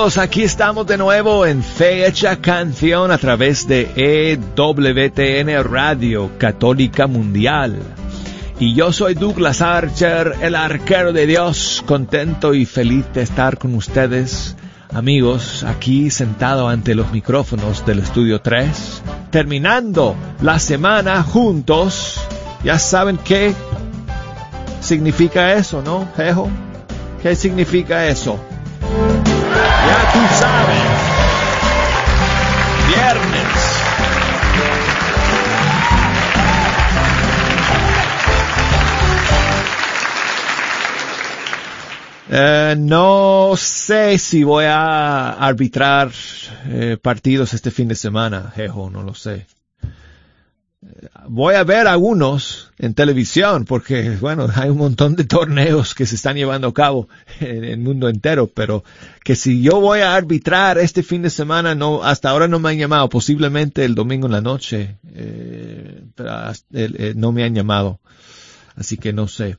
Amigos? 0.00 0.18
Aquí 0.18 0.42
estamos 0.44 0.86
de 0.86 0.96
nuevo 0.96 1.44
en 1.44 1.62
Fecha 1.62 2.36
Canción 2.36 3.10
a 3.10 3.18
través 3.18 3.68
de 3.68 3.90
EWTN 3.96 5.62
Radio 5.62 6.30
Católica 6.38 7.06
Mundial. 7.06 7.78
Y 8.58 8.74
yo 8.74 8.92
soy 8.94 9.12
Douglas 9.12 9.60
Archer, 9.60 10.36
el 10.40 10.54
arquero 10.54 11.12
de 11.12 11.26
Dios, 11.26 11.84
contento 11.86 12.54
y 12.54 12.64
feliz 12.64 13.04
de 13.12 13.20
estar 13.20 13.58
con 13.58 13.74
ustedes, 13.74 14.56
amigos, 14.90 15.64
aquí 15.64 16.08
sentado 16.08 16.68
ante 16.68 16.94
los 16.94 17.12
micrófonos 17.12 17.84
del 17.84 17.98
Estudio 17.98 18.40
3, 18.40 19.02
terminando 19.30 20.16
la 20.40 20.58
semana 20.58 21.22
juntos. 21.22 22.18
Ya 22.64 22.78
saben 22.78 23.18
qué 23.18 23.54
significa 24.80 25.52
eso, 25.52 25.82
¿no, 25.82 26.08
Jejo? 26.16 26.48
¿Qué 27.22 27.36
significa 27.36 28.06
eso? 28.06 28.40
Ya 29.90 30.12
tú 30.12 30.20
sabes. 30.38 30.82
Viernes. 32.86 33.80
Eh, 42.30 42.76
no 42.78 43.54
sé 43.56 44.16
si 44.18 44.44
voy 44.44 44.66
a 44.66 45.30
arbitrar 45.30 46.12
eh, 46.66 46.96
partidos 47.02 47.52
este 47.54 47.72
fin 47.72 47.88
de 47.88 47.96
semana, 47.96 48.52
Jejo, 48.54 48.90
no 48.90 49.02
lo 49.02 49.14
sé. 49.14 49.48
Voy 51.28 51.56
a 51.56 51.64
ver 51.64 51.86
algunos 51.86 52.70
en 52.78 52.94
televisión 52.94 53.66
porque, 53.66 54.16
bueno, 54.18 54.48
hay 54.54 54.70
un 54.70 54.78
montón 54.78 55.14
de 55.14 55.24
torneos 55.24 55.94
que 55.94 56.06
se 56.06 56.14
están 56.14 56.36
llevando 56.36 56.68
a 56.68 56.74
cabo 56.74 57.08
en 57.38 57.64
el 57.64 57.78
mundo 57.78 58.08
entero, 58.08 58.46
pero 58.46 58.82
que 59.22 59.36
si 59.36 59.60
yo 59.60 59.80
voy 59.80 60.00
a 60.00 60.14
arbitrar 60.14 60.78
este 60.78 61.02
fin 61.02 61.20
de 61.22 61.28
semana, 61.30 61.74
no, 61.74 62.02
hasta 62.02 62.30
ahora 62.30 62.48
no 62.48 62.58
me 62.58 62.70
han 62.70 62.78
llamado, 62.78 63.08
posiblemente 63.10 63.84
el 63.84 63.94
domingo 63.94 64.26
en 64.26 64.32
la 64.32 64.40
noche, 64.40 64.96
pero 66.14 66.30
hasta- 66.32 66.66
eh, 66.72 66.90
eh, 66.94 67.12
no 67.14 67.32
me 67.32 67.44
han 67.44 67.54
llamado, 67.54 68.00
así 68.74 68.96
que 68.96 69.12
no 69.12 69.28
sé. 69.28 69.58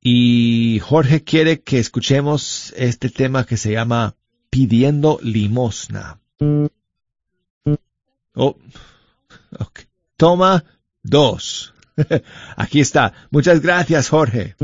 Y 0.00 0.78
Jorge 0.84 1.24
quiere 1.24 1.62
que 1.62 1.80
escuchemos 1.80 2.72
este 2.76 3.10
tema 3.10 3.44
que 3.44 3.56
se 3.56 3.72
llama 3.72 4.14
Pidiendo 4.50 5.18
Limosna. 5.20 6.20
Oh. 8.34 8.56
Toma 10.16 10.64
dos. 11.02 11.74
Aquí 12.56 12.80
está. 12.80 13.12
Muchas 13.30 13.60
gracias, 13.60 14.08
Jorge. 14.08 14.54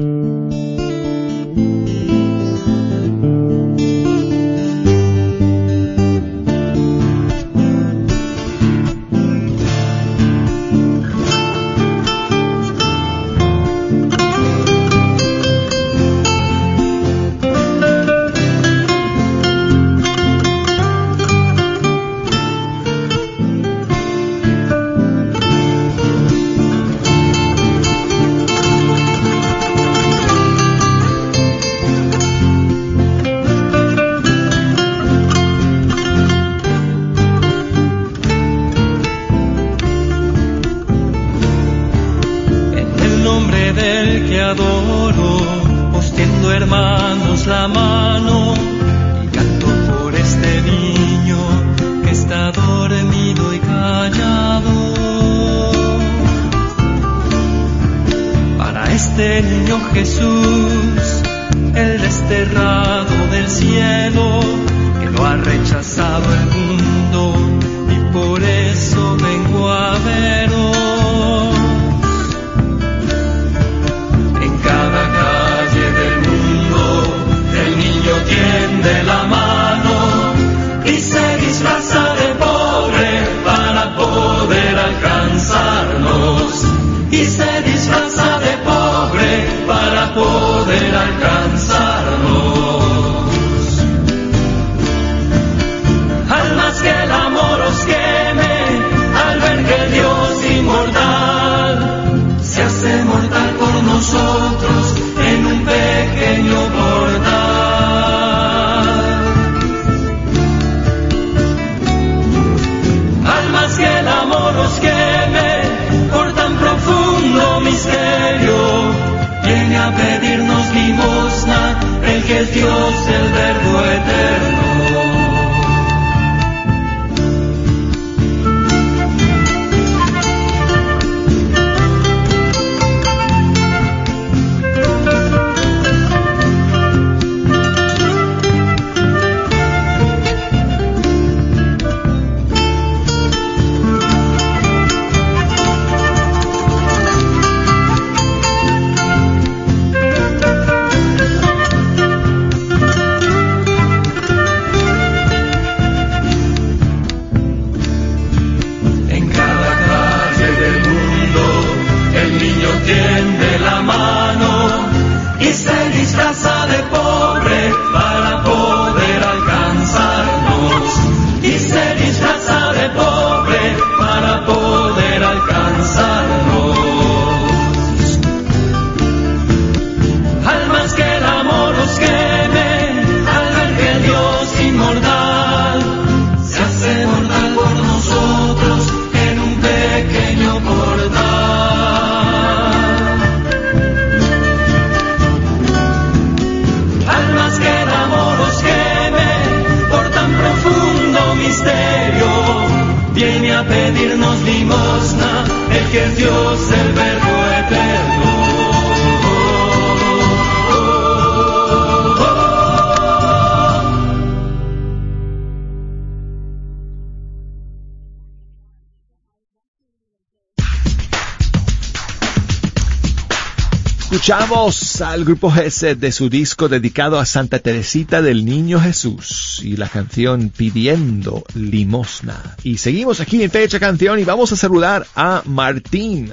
Escuchamos 224.23 225.00
al 225.00 225.25
grupo 225.25 225.50
Gesed 225.50 225.96
de 225.96 226.12
su 226.12 226.29
disco 226.29 226.68
dedicado 226.68 227.18
a 227.18 227.27
Santa 227.27 227.58
Teresita 227.58 228.23
del 228.23 228.44
Niño 228.44 228.79
Jesús 228.79 229.60
y 229.64 229.77
la 229.77 229.88
canción 229.88 230.50
Pidiendo 230.56 231.42
Limosna. 231.56 232.40
Y 232.62 232.79
seguimos 232.79 233.18
aquí 233.18 233.42
en 233.42 233.50
Fecha 233.50 233.81
Canción 233.81 234.20
y 234.20 234.25
vamos 234.25 234.52
a 234.52 234.56
saludar 234.56 235.08
a 235.16 235.42
Martín. 235.44 236.33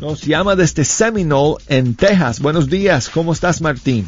Nos 0.00 0.22
llama 0.22 0.54
desde 0.54 0.84
Seminole 0.84 1.56
en 1.66 1.96
Texas. 1.96 2.38
Buenos 2.38 2.70
días, 2.70 3.08
¿cómo 3.08 3.32
estás 3.32 3.60
Martín? 3.60 4.06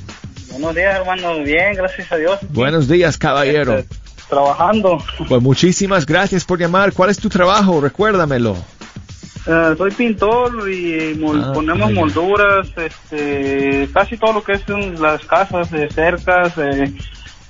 Buenos 0.53 0.73
días, 0.77 1.01
hermano. 1.01 1.43
Bien, 1.43 1.75
gracias 1.75 2.13
a 2.13 2.17
Dios. 2.17 2.39
Buenos 2.51 2.87
días, 2.87 3.19
caballero. 3.19 3.79
Este, 3.79 3.97
trabajando. 4.29 5.03
Pues 5.29 5.43
muchísimas 5.43 6.07
gracias 6.07 6.45
por 6.45 6.61
llamar. 6.61 6.93
¿Cuál 6.93 7.11
es 7.11 7.19
tu 7.19 7.29
trabajo? 7.29 7.81
Recuérdamelo. 7.81 8.57
Eh, 9.47 9.75
soy 9.79 9.91
pintor 9.93 10.69
y 10.71 11.15
mol- 11.15 11.43
Ah, 11.45 11.53
ponemos 11.53 11.93
molduras, 11.93 12.69
este, 12.77 13.89
casi 13.95 14.17
todo 14.17 14.33
lo 14.35 14.43
que 14.43 14.53
es 14.53 14.69
en 14.69 15.01
las 15.01 15.25
casas, 15.25 15.71
de 15.71 15.89
cercas, 15.89 16.53
eh, 16.59 16.93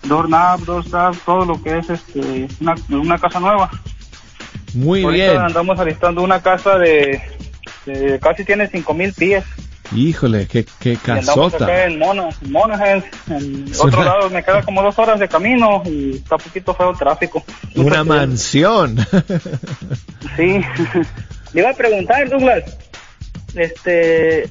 doorknob, 0.03 0.64
doorstop, 0.66 1.16
todo 1.24 1.44
lo 1.47 1.62
que 1.62 1.78
es 1.78 1.88
este, 1.88 2.49
una, 2.61 2.74
una 2.90 3.18
casa 3.18 3.40
nueva. 3.40 3.70
Muy 4.74 5.03
Ahorita 5.05 5.30
bien. 5.32 5.42
andamos 5.42 5.78
alistando 5.80 6.22
una 6.22 6.42
casa 6.42 6.76
de, 6.78 7.20
de 7.86 8.18
casi 8.20 8.44
tiene 8.44 8.68
cinco 8.68 8.92
mil 8.92 9.12
pies. 9.14 9.44
Híjole, 9.94 10.47
qué, 10.49 10.66
qué 10.80 10.94
acá 10.94 11.14
casota. 11.20 11.84
en 11.86 11.99
Mono, 12.01 12.28
en 12.42 12.53
Monaghan. 12.53 13.05
En 13.30 13.68
Es 13.70 13.80
otro 13.80 14.03
lado 14.05 14.28
me 14.28 14.42
queda 14.44 14.61
como 14.62 14.82
dos 14.82 14.99
horas 14.99 15.18
de 15.20 15.28
camino 15.28 15.80
y 15.86 16.16
está 16.16 16.34
un 16.34 16.42
poquito 16.42 16.74
feo 16.74 16.90
el 16.90 16.99
tráfico. 16.99 17.42
Una 17.76 18.05
mansión. 18.05 18.99
Sí. 20.36 20.61
Le 21.57 21.62
iba 21.62 21.70
a 21.70 21.74
preguntar, 21.74 22.28
Douglas, 22.28 22.64
este, 23.54 24.42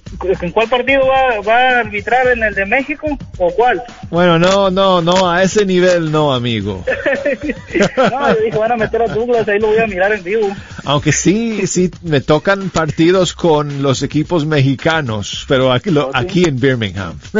¿en 0.41 0.51
cuál 0.51 0.67
partido 0.67 1.01
va, 1.05 1.39
va 1.47 1.55
a 1.55 1.79
arbitrar? 1.81 2.25
¿En 2.29 2.41
el 2.41 2.55
de 2.55 2.65
México 2.65 3.05
o 3.37 3.51
cuál? 3.51 3.83
bueno, 4.09 4.39
no, 4.39 4.71
no, 4.71 5.01
no, 5.03 5.29
a 5.29 5.43
ese 5.43 5.67
nivel 5.67 6.11
no, 6.11 6.33
amigo. 6.33 6.83
No, 8.09 8.33
yo 8.33 8.41
dije, 8.43 8.57
van 8.57 8.71
a 8.71 8.77
meter 8.77 9.01
a 9.03 9.07
Douglas, 9.07 9.47
ahí 9.47 9.59
lo 9.59 9.67
voy 9.67 9.77
a 9.77 9.85
mirar 9.85 10.11
en 10.13 10.23
vivo. 10.23 10.47
Aunque 10.85 11.11
sí, 11.11 11.67
sí, 11.67 11.91
me 12.01 12.21
tocan 12.21 12.69
partidos 12.71 13.33
con 13.33 13.83
los 13.83 14.01
equipos 14.01 14.45
mexicanos, 14.45 15.45
pero 15.47 15.71
aquí, 15.73 15.91
lo- 15.91 16.09
aquí 16.13 16.45
en 16.45 16.59
Birmingham. 16.59 17.19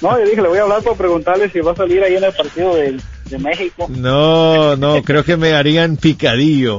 No, 0.00 0.18
yo 0.18 0.24
dije, 0.24 0.40
le 0.40 0.48
voy 0.48 0.58
a 0.58 0.62
hablar 0.62 0.82
para 0.82 0.96
preguntarle 0.96 1.50
si 1.50 1.60
va 1.60 1.72
a 1.72 1.76
salir 1.76 2.02
ahí 2.02 2.16
en 2.16 2.24
el 2.24 2.32
partido 2.32 2.74
de, 2.76 2.96
de 3.28 3.38
México. 3.38 3.86
No, 3.90 4.74
no, 4.76 5.02
creo 5.02 5.22
que 5.24 5.36
me 5.36 5.52
harían 5.52 5.96
picadillo. 5.96 6.78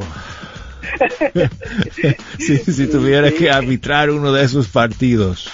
si, 2.39 2.57
si 2.57 2.87
tuviera 2.87 3.31
que 3.31 3.49
arbitrar 3.49 4.09
uno 4.09 4.31
de 4.31 4.43
esos 4.43 4.67
partidos, 4.67 5.49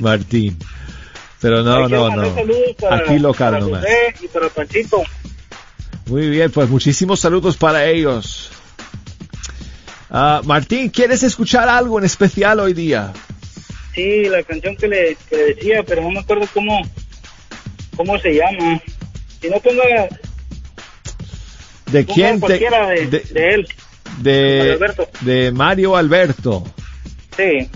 Martín. 0.00 0.56
Pero 1.40 1.62
no, 1.62 1.88
no, 1.88 2.10
no. 2.10 2.34
Aquí 2.90 3.18
local 3.18 3.60
nomás. 3.60 3.84
Muy 6.06 6.30
bien, 6.30 6.50
pues 6.50 6.68
muchísimos 6.68 7.20
saludos 7.20 7.56
para 7.56 7.86
ellos. 7.86 8.50
Ah, 10.10 10.40
Martín, 10.44 10.88
¿quieres 10.88 11.22
escuchar 11.22 11.68
algo 11.68 11.98
en 11.98 12.06
especial 12.06 12.60
hoy 12.60 12.72
día? 12.72 13.12
Sí, 13.94 14.24
la 14.24 14.42
canción 14.42 14.76
que 14.76 14.88
le, 14.88 15.16
que 15.28 15.36
le 15.36 15.54
decía, 15.54 15.82
pero 15.82 16.02
no 16.02 16.10
me 16.10 16.20
acuerdo 16.20 16.48
cómo, 16.54 16.80
cómo 17.96 18.18
se 18.18 18.34
llama. 18.34 18.80
Si 19.40 19.48
no 19.50 19.60
ponga, 19.60 20.08
¿De 21.92 22.06
quién 22.06 22.34
te, 22.34 22.40
cualquiera 22.40 22.88
de, 22.88 23.06
de, 23.06 23.20
de 23.20 23.54
él. 23.54 23.68
De, 24.20 24.58
Mario 24.58 24.72
Alberto. 24.74 25.08
de 25.20 25.52
Mario 25.52 25.96
Alberto? 25.96 26.64
Sí. 27.36 27.68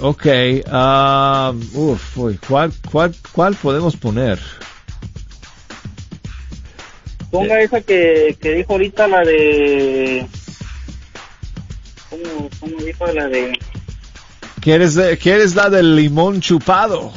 Ok, 0.00 0.26
ah, 0.70 1.52
uf, 1.74 2.18
uy, 2.18 2.38
¿cuál, 2.48 2.72
cuál, 2.90 3.14
¿cuál 3.32 3.54
podemos 3.54 3.96
poner? 3.96 4.38
Ponga 7.30 7.60
esa 7.62 7.80
que, 7.80 8.36
que 8.40 8.52
dijo 8.52 8.72
ahorita 8.72 9.08
la 9.08 9.20
de... 9.20 10.26
¿Cómo, 12.10 12.50
cómo 12.60 12.76
dijo 12.82 13.06
la 13.06 13.28
de...? 13.28 13.58
¿Quieres, 14.60 14.98
¿Quieres 15.20 15.54
la 15.54 15.70
del 15.70 15.96
limón 15.96 16.40
chupado? 16.40 17.12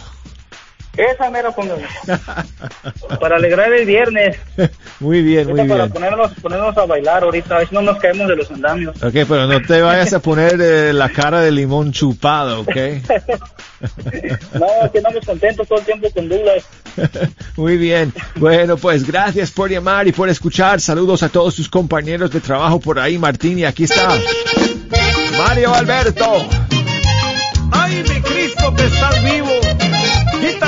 Esa 0.97 1.29
mera 1.29 1.51
ponga. 1.51 1.75
para 3.19 3.35
alegrar 3.37 3.71
el 3.73 3.85
viernes. 3.85 4.37
Muy 4.99 5.21
bien, 5.21 5.47
muy 5.47 5.57
para 5.67 5.83
bien. 5.83 5.91
ponernos, 5.91 6.31
ponernos 6.41 6.77
a 6.77 6.85
bailar 6.85 7.23
ahorita, 7.23 7.55
a 7.55 7.57
ver 7.59 7.67
si 7.67 7.75
no 7.75 7.81
nos 7.81 7.97
caemos 7.99 8.29
de 8.29 8.35
los 8.37 8.49
andamios. 8.49 8.95
Ok, 9.03 9.11
pero 9.27 9.45
no 9.45 9.61
te 9.61 9.81
vayas 9.81 10.13
a 10.13 10.19
poner 10.19 10.57
eh, 10.61 10.93
la 10.93 11.09
cara 11.09 11.41
de 11.41 11.51
limón 11.51 11.91
chupado, 11.91 12.61
¿ok? 12.61 12.75
No, 14.53 14.91
que 14.91 14.97
andamos 14.99 15.25
contentos 15.25 15.67
todo 15.67 15.79
el 15.79 15.85
tiempo 15.85 16.09
con 16.11 16.29
Douglas. 16.29 16.63
Muy 17.57 17.77
bien. 17.77 18.13
Bueno, 18.35 18.77
pues 18.77 19.05
gracias 19.05 19.51
por 19.51 19.69
llamar 19.69 20.07
y 20.07 20.11
por 20.13 20.29
escuchar. 20.29 20.79
Saludos 20.79 21.21
a 21.23 21.29
todos 21.29 21.55
tus 21.55 21.69
compañeros 21.69 22.31
de 22.31 22.39
trabajo 22.39 22.79
por 22.79 22.99
ahí, 22.99 23.17
Martín. 23.17 23.59
Y 23.59 23.65
aquí 23.65 23.83
está 23.83 24.09
Mario 25.37 25.73
Alberto. 25.73 26.47
Ay, 27.71 28.03
mi 28.07 28.21
Cristo 28.21 28.73
que 28.75 28.85
estás 28.85 29.23
vivo, 29.23 29.51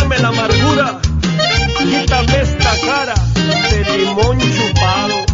quítame 0.07 0.19
la 0.19 0.29
amargura, 0.29 0.99
quítame 1.79 2.41
esta 2.41 2.71
cara 2.85 3.13
de 3.69 3.97
limón 3.97 4.37
chupado. 4.39 5.25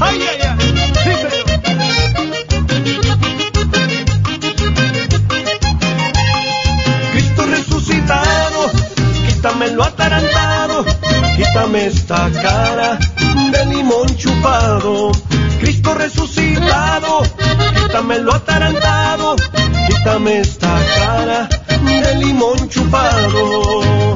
Ay, 0.00 0.22
ay, 0.30 0.40
ay, 0.40 0.56
sí, 1.04 1.10
señor. 1.20 1.44
Cristo 7.12 7.46
resucitado, 7.46 8.70
quítame 9.26 9.70
lo 9.72 9.84
atarantado, 9.84 10.84
quítame 11.36 11.86
esta 11.86 12.30
cara 12.30 12.98
de 13.52 13.66
limón 13.66 14.16
chupado. 14.16 15.12
Cristo 15.60 15.92
resucitado, 15.94 17.22
quítame 17.82 18.18
lo 18.20 18.34
atarantado, 18.34 19.36
quítame 19.88 20.40
esta 20.40 20.74
cara 20.98 21.55
de 22.00 22.14
limón 22.16 22.68
chupado. 22.68 24.14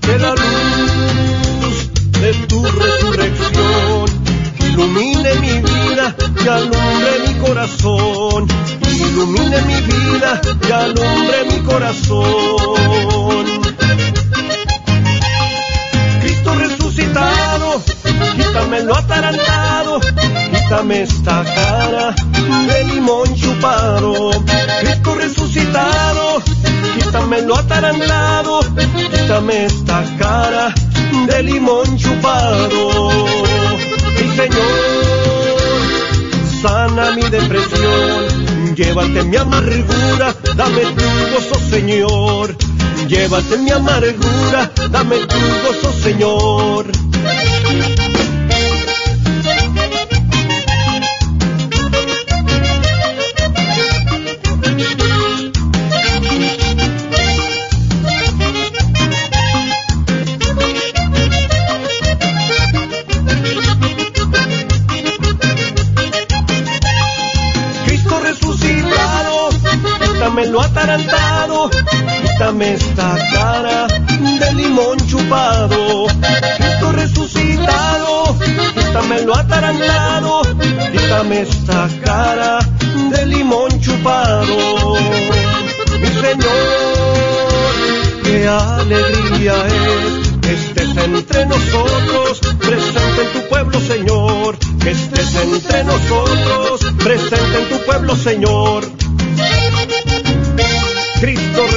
Que 0.00 0.18
la 0.18 0.30
luz 0.30 1.90
de 2.20 2.34
tu 2.46 2.62
resurrección 2.64 4.04
ilumine 4.60 5.34
mi 5.40 5.60
vida 5.60 6.16
y 6.44 6.48
alumbre 6.48 7.12
mi 7.26 7.34
corazón. 7.46 8.48
Ilumine 8.88 9.62
mi 9.62 9.80
vida 9.80 10.40
y 10.68 10.72
alumbre 10.72 11.44
mi 11.50 11.58
corazón. 11.60 13.46
Cristo 16.20 16.54
resucitado, 16.54 17.82
quítame 18.36 18.82
lo 18.82 18.96
atarantado, 18.96 20.00
quítame 20.52 21.02
esta 21.02 21.44
cara 21.44 22.14
de 22.68 22.84
limón 22.84 23.34
chupado. 23.34 24.30
Cristo 24.80 25.14
resucitado, 25.14 26.11
quítame 27.12 27.42
lo 27.42 27.56
atarantado, 27.56 28.60
quítame 29.10 29.66
esta 29.66 30.02
cara 30.18 30.74
de 31.26 31.42
limón 31.42 31.96
chupado. 31.98 33.10
Mi 34.18 34.28
Señor, 34.34 35.84
sana 36.62 37.10
mi 37.10 37.22
depresión, 37.28 38.74
llévate 38.74 39.24
mi 39.24 39.36
amargura, 39.36 40.34
dame 40.56 40.80
tu 40.96 41.04
gozo, 41.34 41.60
Señor. 41.70 42.56
Llévate 43.08 43.58
mi 43.58 43.70
amargura, 43.70 44.70
dame 44.90 45.18
tu 45.26 45.38
gozo, 45.64 45.92
Señor. 46.02 46.86
Quítame 72.42 72.74
esta 72.74 73.16
cara 73.32 73.86
de 73.86 74.54
limón 74.54 74.98
chupado. 75.06 76.06
Cristo 76.58 76.92
resucitado, 76.92 78.36
quítame 78.74 79.22
lo 79.22 79.36
atarantado, 79.36 80.42
quítame 80.90 81.42
esta 81.42 81.88
cara 82.04 82.58
de 83.10 83.26
limón 83.26 83.70
chupado. 83.80 84.96
Mi 86.00 86.08
Señor, 86.08 86.52
qué 88.24 88.48
alegría 88.48 89.54
es 89.66 90.38
que 90.40 90.52
estés 90.52 90.96
entre 90.96 91.46
nosotros, 91.46 92.40
presente 92.58 93.22
en 93.22 93.32
tu 93.34 93.48
pueblo, 93.48 93.80
Señor. 93.80 94.58
Que 94.82 94.90
estés 94.90 95.34
entre 95.36 95.84
nosotros, 95.84 96.80
presente 97.04 97.62
en 97.62 97.68
tu 97.68 97.84
pueblo, 97.86 98.16
Señor. 98.16 98.91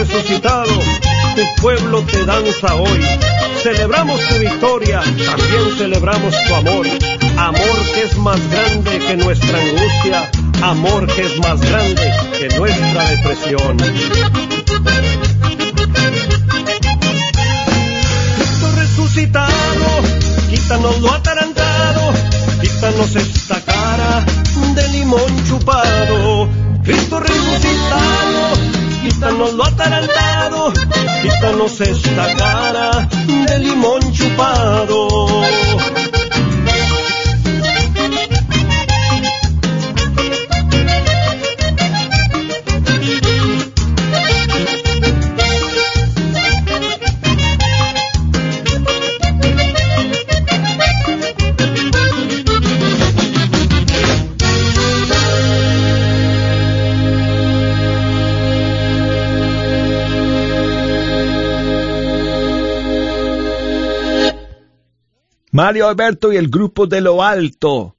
Resucitado, 0.08 0.72
tu 1.36 1.62
pueblo 1.62 2.03
te 2.03 2.26
danza 2.26 2.76
hoy. 2.76 3.01
Celebramos 3.64 4.20
tu 4.28 4.36
victoria, 4.36 5.01
también 5.01 5.78
celebramos 5.78 6.36
tu 6.47 6.56
amor. 6.56 6.86
Amor 7.38 7.91
que 7.93 8.03
es 8.03 8.16
más 8.18 8.39
grande 8.49 8.99
que 8.99 9.18
nuestra 9.18 9.60
angustia, 9.60 10.30
amor 10.62 11.08
que 11.08 11.22
es 11.24 11.38
más 11.39 11.60
grande 11.60 12.14
que 12.38 12.49
nuestra 12.56 13.10
depresión. 13.10 13.78
Cristo 18.38 18.72
resucitado, 18.76 20.01
quítanos 20.51 21.01
lo 21.01 21.12
atarantado, 21.12 22.14
quítanos 22.62 23.16
esta 23.16 23.35
quítanos 29.36 29.54
lo 29.54 29.66
atarantado, 29.66 30.74
quítanos 31.22 31.82
esta 31.82 32.36
cara 32.36 33.10
de 33.48 33.60
limón 33.60 34.00
chupado. 34.14 35.24
Mario 65.56 65.88
Alberto 65.88 66.34
y 66.34 66.36
el 66.36 66.49
grupo 66.49 66.86
de 66.86 66.99
lo 66.99 67.24
alto 67.24 67.95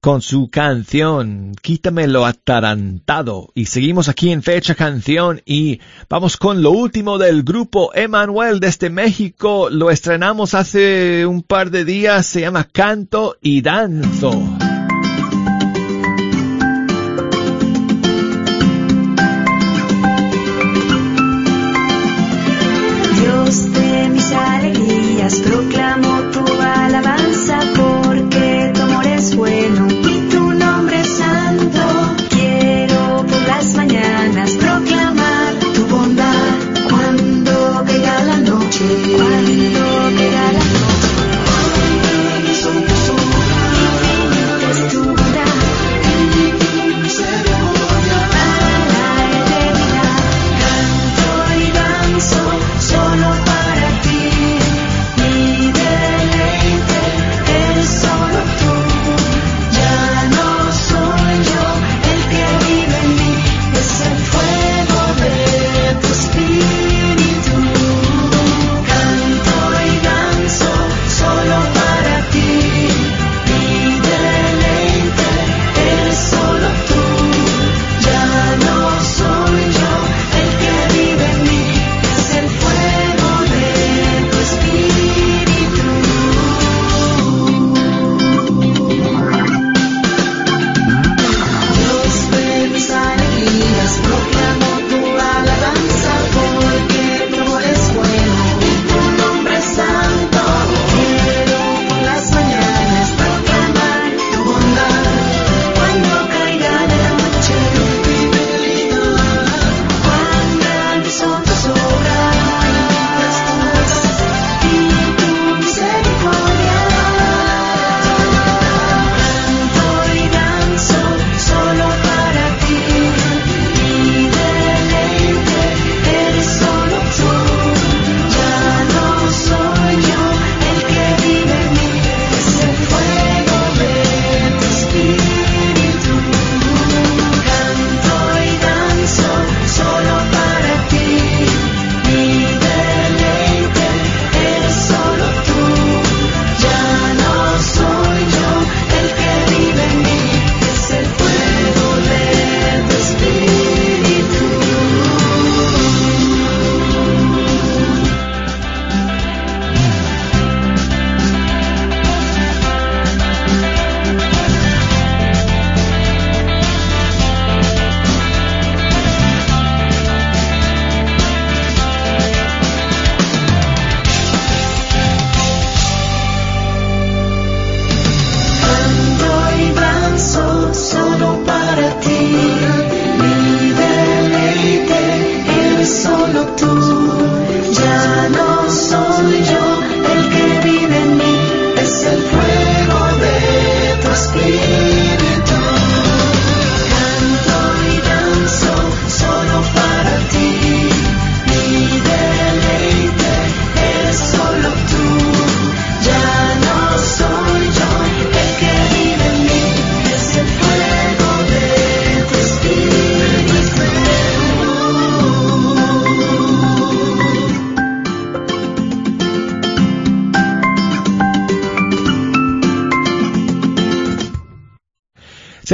con 0.00 0.20
su 0.20 0.50
canción 0.50 1.54
Quítame 1.62 2.08
lo 2.08 2.26
atarantado. 2.26 3.52
Y 3.54 3.66
seguimos 3.66 4.08
aquí 4.08 4.32
en 4.32 4.42
fecha 4.42 4.74
canción 4.74 5.40
y 5.46 5.78
vamos 6.08 6.36
con 6.36 6.64
lo 6.64 6.72
último 6.72 7.16
del 7.16 7.44
grupo 7.44 7.92
Emanuel 7.94 8.58
desde 8.58 8.90
México. 8.90 9.68
Lo 9.70 9.88
estrenamos 9.92 10.54
hace 10.54 11.24
un 11.26 11.44
par 11.44 11.70
de 11.70 11.84
días, 11.84 12.26
se 12.26 12.40
llama 12.40 12.64
Canto 12.64 13.36
y 13.40 13.62
Danzo. 13.62 14.32
Dios 23.20 23.72
de 23.72 24.08
mis 24.08 24.32
alegrías, 24.32 25.38
proclamo 25.38 26.13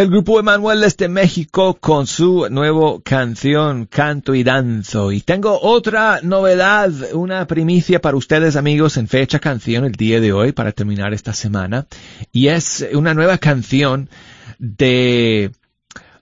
el 0.01 0.09
grupo 0.09 0.41
Emanuel 0.41 0.81
desde 0.81 1.09
México 1.09 1.77
con 1.79 2.07
su 2.07 2.49
nuevo 2.51 3.03
canción 3.03 3.85
Canto 3.85 4.35
y 4.35 4.43
Danzo. 4.43 5.13
Y 5.13 5.21
tengo 5.21 5.61
otra 5.61 6.21
novedad, 6.23 6.91
una 7.13 7.47
primicia 7.47 8.01
para 8.01 8.17
ustedes 8.17 8.57
amigos 8.57 8.97
en 8.97 9.09
fecha 9.09 9.41
canción 9.41 9.85
el 9.85 9.93
día 9.93 10.19
de 10.19 10.33
hoy 10.33 10.53
para 10.53 10.73
terminar 10.73 11.13
esta 11.13 11.35
semana. 11.35 11.87
Y 12.33 12.49
es 12.49 12.89
una 12.95 13.13
nueva 13.13 13.37
canción 13.37 14.09
de, 14.59 15.53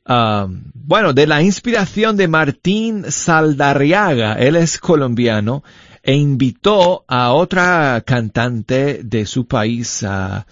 um, 0.08 0.60
bueno, 0.74 1.12
de 1.12 1.28
la 1.28 1.40
inspiración 1.40 2.16
de 2.16 2.26
Martín 2.26 3.04
Saldarriaga. 3.08 4.32
Él 4.34 4.56
es 4.56 4.78
colombiano 4.78 5.62
e 6.02 6.14
invitó 6.14 7.04
a 7.06 7.32
otra 7.32 8.02
cantante 8.04 9.02
de 9.04 9.24
su 9.24 9.46
país 9.46 10.02
a 10.02 10.46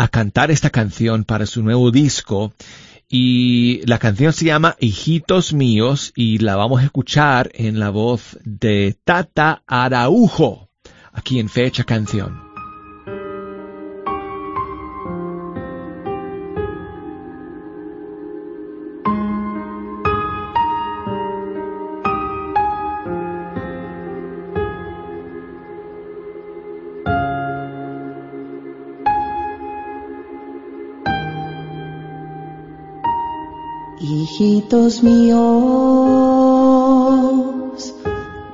a 0.00 0.08
cantar 0.08 0.50
esta 0.50 0.70
canción 0.70 1.24
para 1.24 1.44
su 1.44 1.62
nuevo 1.62 1.90
disco 1.90 2.54
y 3.06 3.84
la 3.84 3.98
canción 3.98 4.32
se 4.32 4.46
llama 4.46 4.74
Hijitos 4.80 5.52
Míos 5.52 6.14
y 6.16 6.38
la 6.38 6.56
vamos 6.56 6.80
a 6.80 6.84
escuchar 6.84 7.50
en 7.52 7.78
la 7.78 7.90
voz 7.90 8.38
de 8.42 8.96
Tata 9.04 9.62
Araujo 9.66 10.70
aquí 11.12 11.38
en 11.38 11.50
Fecha 11.50 11.84
Canción. 11.84 12.49
Míos, 34.50 35.38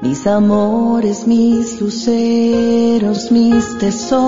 mis 0.02 0.26
amores, 0.26 1.26
mis 1.26 1.80
luceros, 1.80 3.32
mis 3.32 3.78
tesoros, 3.78 4.18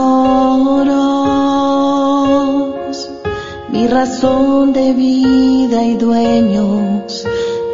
mi 3.68 3.86
razón 3.86 4.72
de 4.72 4.94
vida 4.94 5.84
y 5.84 5.96
dueños 5.96 7.26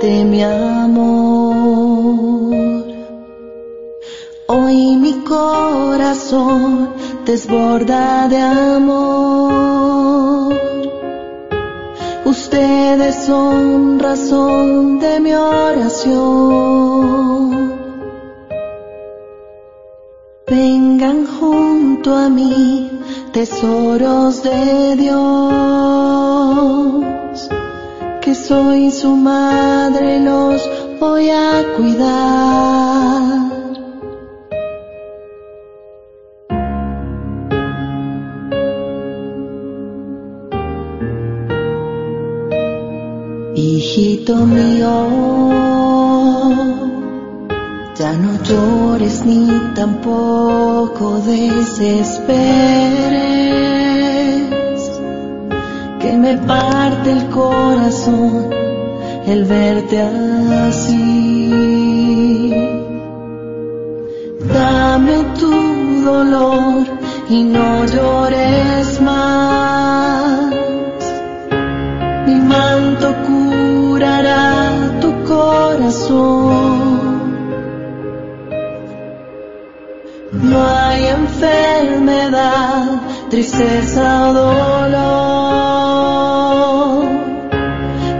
de 0.03 0.25
mi 0.25 0.43
amor. 0.43 1.95
Hoy 4.49 4.97
mi 4.97 5.13
corazón 5.21 6.89
desborda 7.25 8.27
de 8.29 8.41
amor. 8.41 9.74
Ustedes 12.55 13.17
son 13.27 13.99
razón 13.99 15.01
de 15.01 15.19
mi 15.19 15.33
oración. 15.33 16.15
Vengan 20.47 21.27
junto 21.27 22.15
a 22.15 22.29
mí, 22.29 22.93
tesoros 23.33 24.45
de 24.45 24.95
Dios, 24.95 25.15
que 28.21 28.37
soy 28.37 28.93
su 28.93 29.17
madre, 29.17 30.21
los 30.21 30.63
voy 31.01 31.31
a 31.31 31.65
cuidar. 31.77 33.44
Hijito 44.27 44.47
mío, 44.47 44.97
ya 47.95 48.12
no 48.14 48.43
llores 48.43 49.22
ni 49.27 49.51
tampoco 49.75 51.20
desesperes, 51.27 52.33
que 56.01 56.12
me 56.16 56.39
parte 56.39 57.12
el 57.12 57.29
corazón 57.29 58.49
el 59.27 59.45
verte 59.45 60.01
así. 60.68 61.51
Dame 64.55 65.25
tu 65.39 65.53
dolor 66.03 66.87
y 67.29 67.43
no 67.43 67.85
llores 67.85 69.01
más. 69.03 69.54
No 80.51 80.67
hay 80.67 81.07
enfermedad, 81.07 83.01
tristeza 83.31 84.29
o 84.29 84.35
dolor 84.35 84.95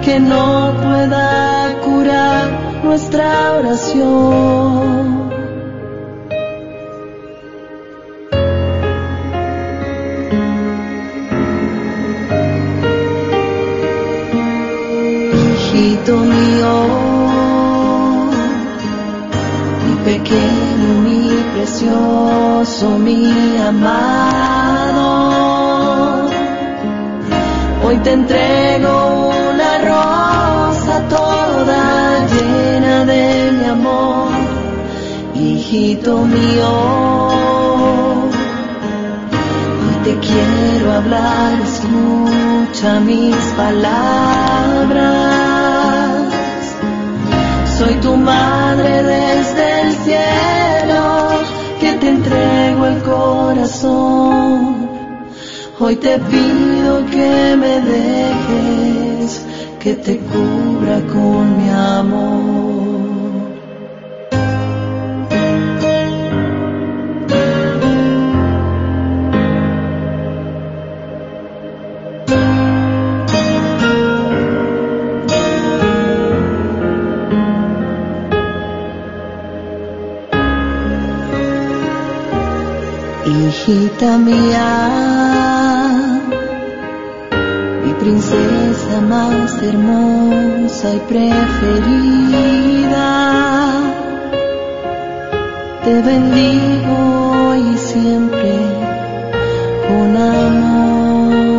que 0.03 0.19
no 0.19 0.73
pueda 0.83 1.75
curar 1.85 2.45
nuestra 2.83 3.53
oración. 3.59 5.25
Mío, 16.07 16.94
mi 22.91 23.57
amado, 23.57 25.09
hoy 27.85 27.97
te 27.99 28.13
entrego 28.13 29.31
una 29.51 29.79
rosa 29.79 31.03
toda 31.09 32.27
llena 32.27 33.05
de 33.05 33.53
mi 33.53 33.65
amor, 33.65 34.29
hijito 35.35 36.19
mío. 36.25 36.73
Hoy 39.81 39.97
te 40.05 40.19
quiero 40.19 40.93
hablar, 40.93 41.53
escucha 41.63 43.01
mis 43.01 43.37
palabras. 43.57 45.05
Soy 47.79 47.95
tu 47.95 48.17
madre 48.17 49.03
desde 49.03 49.24
Hoy 55.81 55.97
te 55.97 56.19
pido 56.19 57.05
que 57.11 57.57
me 57.57 57.81
dejes, 57.81 59.43
que 59.81 59.95
te 59.95 60.19
cubra 60.19 61.01
con 61.13 61.57
mi 61.57 61.69
amor. 61.71 62.44
Hijita 83.67 84.19
mía, 84.19 84.69
mi 87.83 87.93
princesa 87.95 89.01
más 89.09 89.63
hermosa 89.63 90.95
y 90.95 90.99
preferida, 91.09 92.51
te 95.83 96.03
bendigo 96.03 97.55
y 97.55 97.79
siempre 97.79 98.53
con 99.89 100.15
amor. 100.15 101.57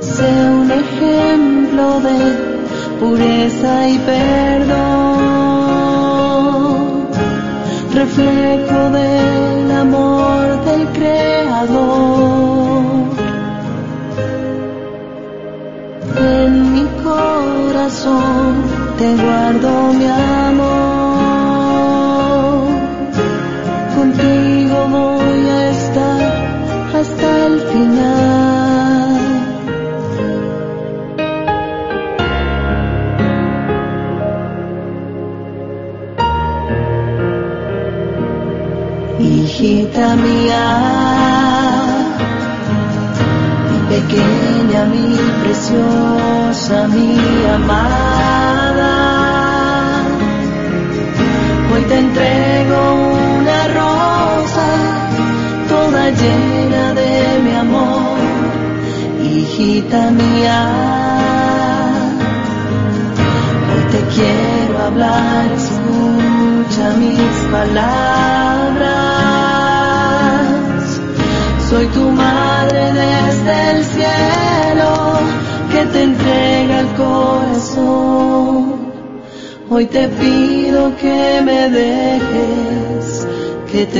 Sé 0.00 0.30
un 0.60 0.70
ejemplo 0.70 1.98
de 1.98 2.18
pureza 3.00 3.88
y 3.88 3.98
perdón 3.98 4.39
reflejo 8.10 8.90
del 8.90 9.70
amor 9.70 10.09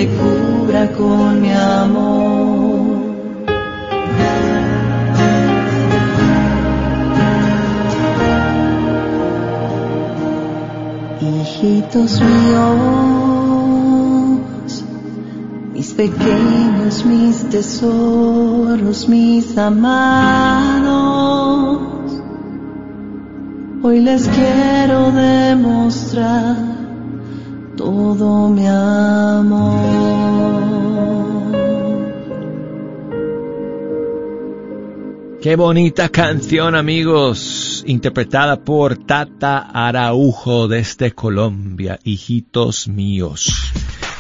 te 0.01 0.09
cubra 0.17 0.83
con 0.97 1.43
mi 1.43 1.53
amor. 1.53 3.01
hijitos 11.21 12.19
míos, 12.23 12.81
mis 15.75 15.93
pequeños, 15.93 17.05
mis 17.05 17.47
tesoros, 17.51 19.07
mis 19.07 19.59
amados. 19.59 21.03
Hoy 23.83 24.01
les 24.01 24.27
quiero 24.29 25.13
demostrar 25.13 26.70
todo 28.21 28.51
mi 28.51 28.67
amor. 28.67 29.81
Qué 35.41 35.57
bonita 35.57 36.11
canción, 36.11 36.75
amigos, 36.75 37.83
interpretada 37.87 38.63
por 38.63 38.99
Tata 39.07 39.71
Araujo 39.73 40.69
desde 40.69 41.13
Colombia, 41.13 41.99
hijitos 42.05 42.89
míos. 42.89 43.73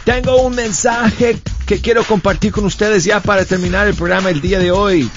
Tengo 0.06 0.40
un 0.40 0.54
mensaje 0.54 1.36
que 1.66 1.82
quiero 1.82 2.02
compartir 2.04 2.52
con 2.52 2.64
ustedes 2.64 3.04
ya 3.04 3.20
para 3.20 3.44
terminar 3.44 3.86
el 3.86 3.94
programa 3.94 4.30
el 4.30 4.40
día 4.40 4.58
de 4.58 4.70
hoy. 4.70 5.10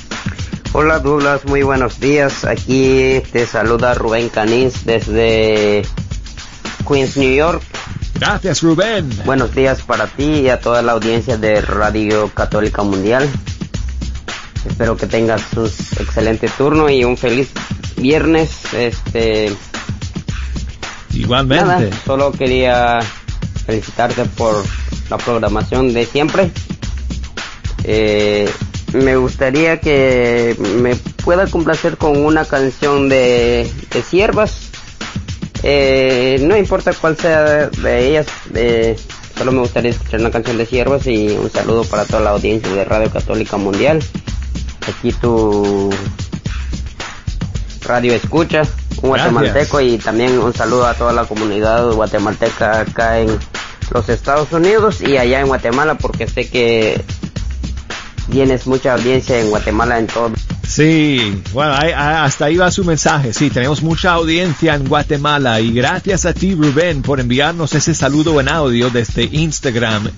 Hola 0.74 1.00
Douglas, 1.00 1.46
muy 1.46 1.64
buenos 1.64 2.02
días. 2.02 2.44
Aquí 2.44 3.22
te 3.32 3.46
saluda 3.46 3.94
Rubén 3.94 4.28
Canís 4.28 4.86
desde 4.86 5.84
Queens, 6.86 7.16
New 7.16 7.34
York. 7.34 7.73
Gracias 8.26 8.62
Rubén. 8.62 9.10
Buenos 9.26 9.54
días 9.54 9.82
para 9.82 10.08
ti 10.08 10.24
y 10.24 10.50
a 10.50 10.62
toda 10.62 10.82
la 10.82 10.94
audiencia 10.94 11.36
de 11.36 11.60
Radio 11.60 12.32
Católica 12.34 12.82
Mundial. 12.82 13.30
Espero 14.66 14.96
que 14.96 15.08
tengas 15.08 15.42
un 15.58 15.66
excelente 15.66 16.48
turno 16.58 16.90
y 16.90 17.04
un 17.04 17.18
feliz 17.18 17.52
viernes. 17.98 18.74
Este. 18.74 19.54
Igualmente. 21.12 21.66
Nada, 21.66 21.90
solo 22.06 22.32
quería 22.32 23.02
felicitarte 23.66 24.24
por 24.24 24.64
la 25.10 25.18
programación 25.18 25.94
de 25.94 26.06
siempre. 26.06 26.50
Eh, 27.84 28.50
me 28.94 29.18
gustaría 29.18 29.82
que 29.82 30.56
me 30.82 30.96
pueda 31.26 31.46
complacer 31.48 31.98
con 31.98 32.24
una 32.24 32.46
canción 32.46 33.10
de, 33.10 33.70
de 33.92 34.02
siervas. 34.02 34.63
Eh, 35.64 36.40
no 36.42 36.58
importa 36.58 36.92
cuál 36.94 37.18
sea 37.18 37.70
de 37.70 38.08
ellas, 38.08 38.28
eh, 38.54 38.98
solo 39.38 39.52
me 39.54 39.60
gustaría 39.60 39.92
escuchar 39.92 40.20
una 40.20 40.32
canción 40.32 40.58
de 40.58 40.66
siervas 40.66 41.08
y 41.08 41.30
un 41.30 41.50
saludo 41.50 41.84
para 41.86 42.06
toda 42.06 42.20
la 42.20 42.32
audiencia 42.32 42.70
de 42.70 42.84
Radio 42.84 43.10
Católica 43.10 43.58
Mundial 43.58 44.04
aquí 44.88 45.12
tu 45.14 45.90
radio 47.86 48.14
escucha, 48.14 48.64
un 49.02 49.10
guatemalteco 49.10 49.82
y 49.82 49.98
también 49.98 50.38
un 50.40 50.54
saludo 50.54 50.88
a 50.88 50.94
toda 50.94 51.14
la 51.14 51.26
comunidad 51.26 51.92
guatemalteca 51.92 52.82
acá 52.82 53.20
en 53.20 53.38
los 53.92 54.10
Estados 54.10 54.52
Unidos 54.52 55.02
y 55.02 55.18
allá 55.18 55.42
en 55.42 55.48
Guatemala 55.48 55.96
porque 55.96 56.28
sé 56.28 56.50
que 56.50 57.04
tienes 58.32 58.68
mucha 58.68 58.94
audiencia 58.94 59.40
en 59.40 59.50
Guatemala 59.50 60.00
en 60.00 60.08
todo. 60.08 60.32
Sí, 60.76 61.40
bueno, 61.54 61.72
ahí- 61.78 61.92
hasta 61.96 62.46
ahí 62.46 62.56
va 62.58 62.72
su 62.72 62.84
mensaje. 62.84 63.32
Sí, 63.32 63.52
tenemos 63.52 63.84
mucha 63.84 64.14
audiencia 64.14 64.74
en 64.74 64.88
Guatemala 64.88 65.60
y 65.62 65.72
gracias 65.72 66.26
a 66.26 66.34
ti, 66.34 66.56
Rubén, 66.56 67.04
por 67.04 67.20
enviarnos 67.20 67.76
ese 67.76 67.94
saludo 67.94 68.40
en 68.42 68.50
audio 68.50 68.90
desde 68.90 69.24
Instagram 69.26 70.10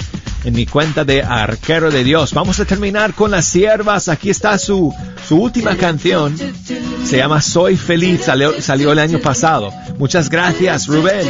en 0.45 0.53
mi 0.53 0.65
cuenta 0.65 1.03
de 1.03 1.21
Arquero 1.23 1.91
de 1.91 2.05
Dios. 2.05 2.33
Vamos 2.33 2.57
a 2.61 2.65
terminar 2.65 3.13
con 3.13 3.31
las 3.31 3.45
siervas. 3.45 4.07
Aquí 4.07 4.29
está 4.29 4.57
su, 4.57 4.93
su 5.27 5.35
última 5.41 5.75
canción. 5.75 6.37
Se 7.03 7.17
llama 7.17 7.41
Soy 7.41 7.75
Feliz. 7.75 8.21
Salió, 8.23 8.61
salió 8.61 8.93
el 8.93 8.99
año 8.99 9.19
pasado. 9.19 9.73
Muchas 9.97 10.29
gracias, 10.29 10.87
Rubén. 10.87 11.27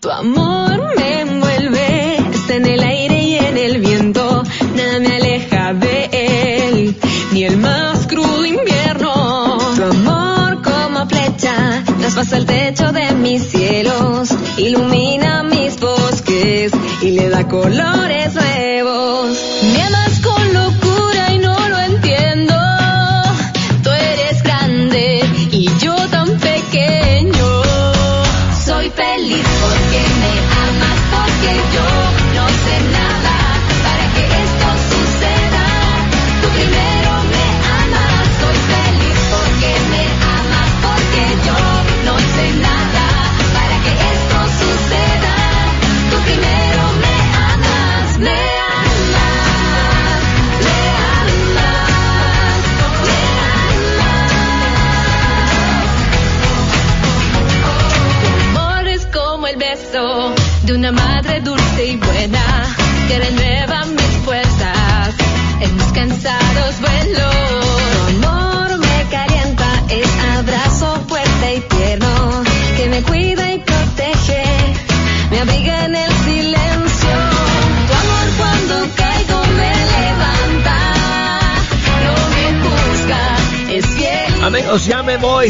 Tu 0.00 0.10
amor 0.10 0.96
me 0.96 1.20
envuelve, 1.20 2.16
está 2.34 2.56
en 2.56 2.66
el 2.66 2.82
traspasa 12.12 12.38
el 12.38 12.46
techo 12.46 12.92
de 12.92 13.14
mis 13.14 13.42
cielos, 13.44 14.30
ilumina 14.56 15.44
mis 15.44 15.78
bosques 15.78 16.72
y 17.02 17.10
le 17.12 17.28
da 17.28 17.46
colores 17.46 17.99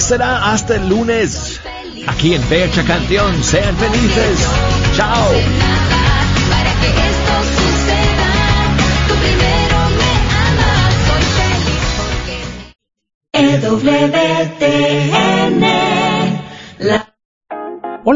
Será 0.01 0.51
hasta 0.53 0.77
el 0.77 0.89
lunes. 0.89 1.61
Aquí 2.07 2.35
en 2.35 2.43
Fecha 2.45 2.83
Canción. 2.85 3.45
Sean 3.45 3.77
felices. 3.77 4.47
Chao. 4.97 5.29
Para 6.51 6.73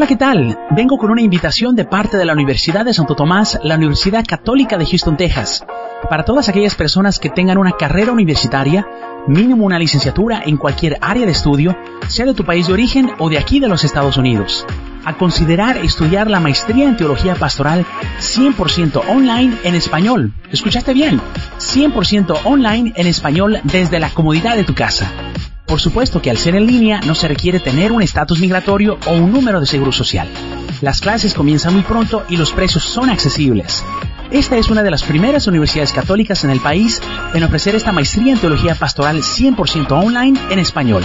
¿qué 0.07 0.15
tal? 0.15 0.59
Vengo 0.71 0.99
con 0.99 1.09
una 1.09 1.21
invitación 1.21 1.75
de 1.75 1.85
parte 1.85 2.17
de 2.17 2.25
la 2.25 2.33
Universidad 2.33 2.85
de 2.85 2.93
Santo 2.93 3.15
Tomás, 3.15 3.59
la 3.63 3.75
Universidad 3.75 4.23
Católica 4.23 4.77
de 4.77 4.85
Houston, 4.85 5.17
Texas, 5.17 5.65
para 6.09 6.23
todas 6.23 6.47
aquellas 6.47 6.75
personas 6.75 7.17
que 7.17 7.31
tengan 7.31 7.57
una 7.57 7.71
carrera 7.71 8.11
universitaria, 8.11 8.85
mínimo 9.27 9.65
una 9.65 9.79
licenciatura 9.79 10.43
en 10.45 10.57
cualquier 10.57 10.99
área 11.01 11.25
de 11.25 11.31
estudio, 11.31 11.75
sea 12.07 12.25
de 12.25 12.35
tu 12.35 12.45
país 12.45 12.67
de 12.67 12.73
origen 12.73 13.11
o 13.17 13.29
de 13.29 13.39
aquí 13.39 13.59
de 13.59 13.67
los 13.67 13.83
Estados 13.83 14.17
Unidos, 14.17 14.67
a 15.05 15.13
considerar 15.13 15.77
estudiar 15.77 16.29
la 16.29 16.39
maestría 16.39 16.87
en 16.87 16.97
teología 16.97 17.33
pastoral 17.33 17.83
100% 18.19 19.01
online 19.09 19.57
en 19.63 19.73
español. 19.73 20.33
¿Escuchaste 20.51 20.93
bien? 20.93 21.19
100% 21.57 22.41
online 22.43 22.93
en 22.95 23.07
español 23.07 23.59
desde 23.63 23.99
la 23.99 24.11
comodidad 24.11 24.55
de 24.55 24.65
tu 24.65 24.75
casa. 24.75 25.11
Por 25.65 25.81
supuesto 25.81 26.21
que 26.21 26.29
al 26.29 26.37
ser 26.37 26.55
en 26.55 26.67
línea 26.67 26.99
no 27.05 27.15
se 27.15 27.27
requiere 27.27 27.59
tener 27.59 27.91
un 27.91 28.01
estatus 28.01 28.39
migratorio 28.39 28.99
o 29.07 29.13
un 29.13 29.31
número 29.31 29.59
de 29.59 29.65
seguro 29.65 29.91
social. 29.91 30.27
Las 30.81 31.01
clases 31.01 31.33
comienzan 31.33 31.73
muy 31.73 31.83
pronto 31.83 32.23
y 32.29 32.37
los 32.37 32.51
precios 32.51 32.83
son 32.83 33.09
accesibles. 33.09 33.83
Esta 34.31 34.57
es 34.57 34.69
una 34.69 34.81
de 34.83 34.91
las 34.91 35.03
primeras 35.03 35.47
universidades 35.47 35.93
católicas 35.93 36.43
en 36.43 36.49
el 36.49 36.59
país 36.59 37.01
en 37.33 37.43
ofrecer 37.43 37.75
esta 37.75 37.91
maestría 37.91 38.33
en 38.33 38.39
teología 38.39 38.75
pastoral 38.75 39.21
100% 39.21 39.91
online 39.91 40.39
en 40.49 40.59
español. 40.59 41.03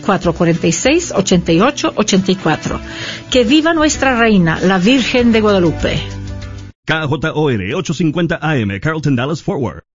446-8884. 0.00 2.80
Que 3.30 3.44
viva 3.44 3.74
nuestra 3.74 4.18
reina, 4.18 4.58
la 4.60 4.78
Virgen 4.78 5.32
de 5.32 5.40
Guadalupe. 5.40 6.00
KJOR 6.86 7.74
850 7.74 8.38
AM, 8.42 8.80
Carlton 8.80 9.16
Dallas 9.16 9.42
Forward. 9.42 9.89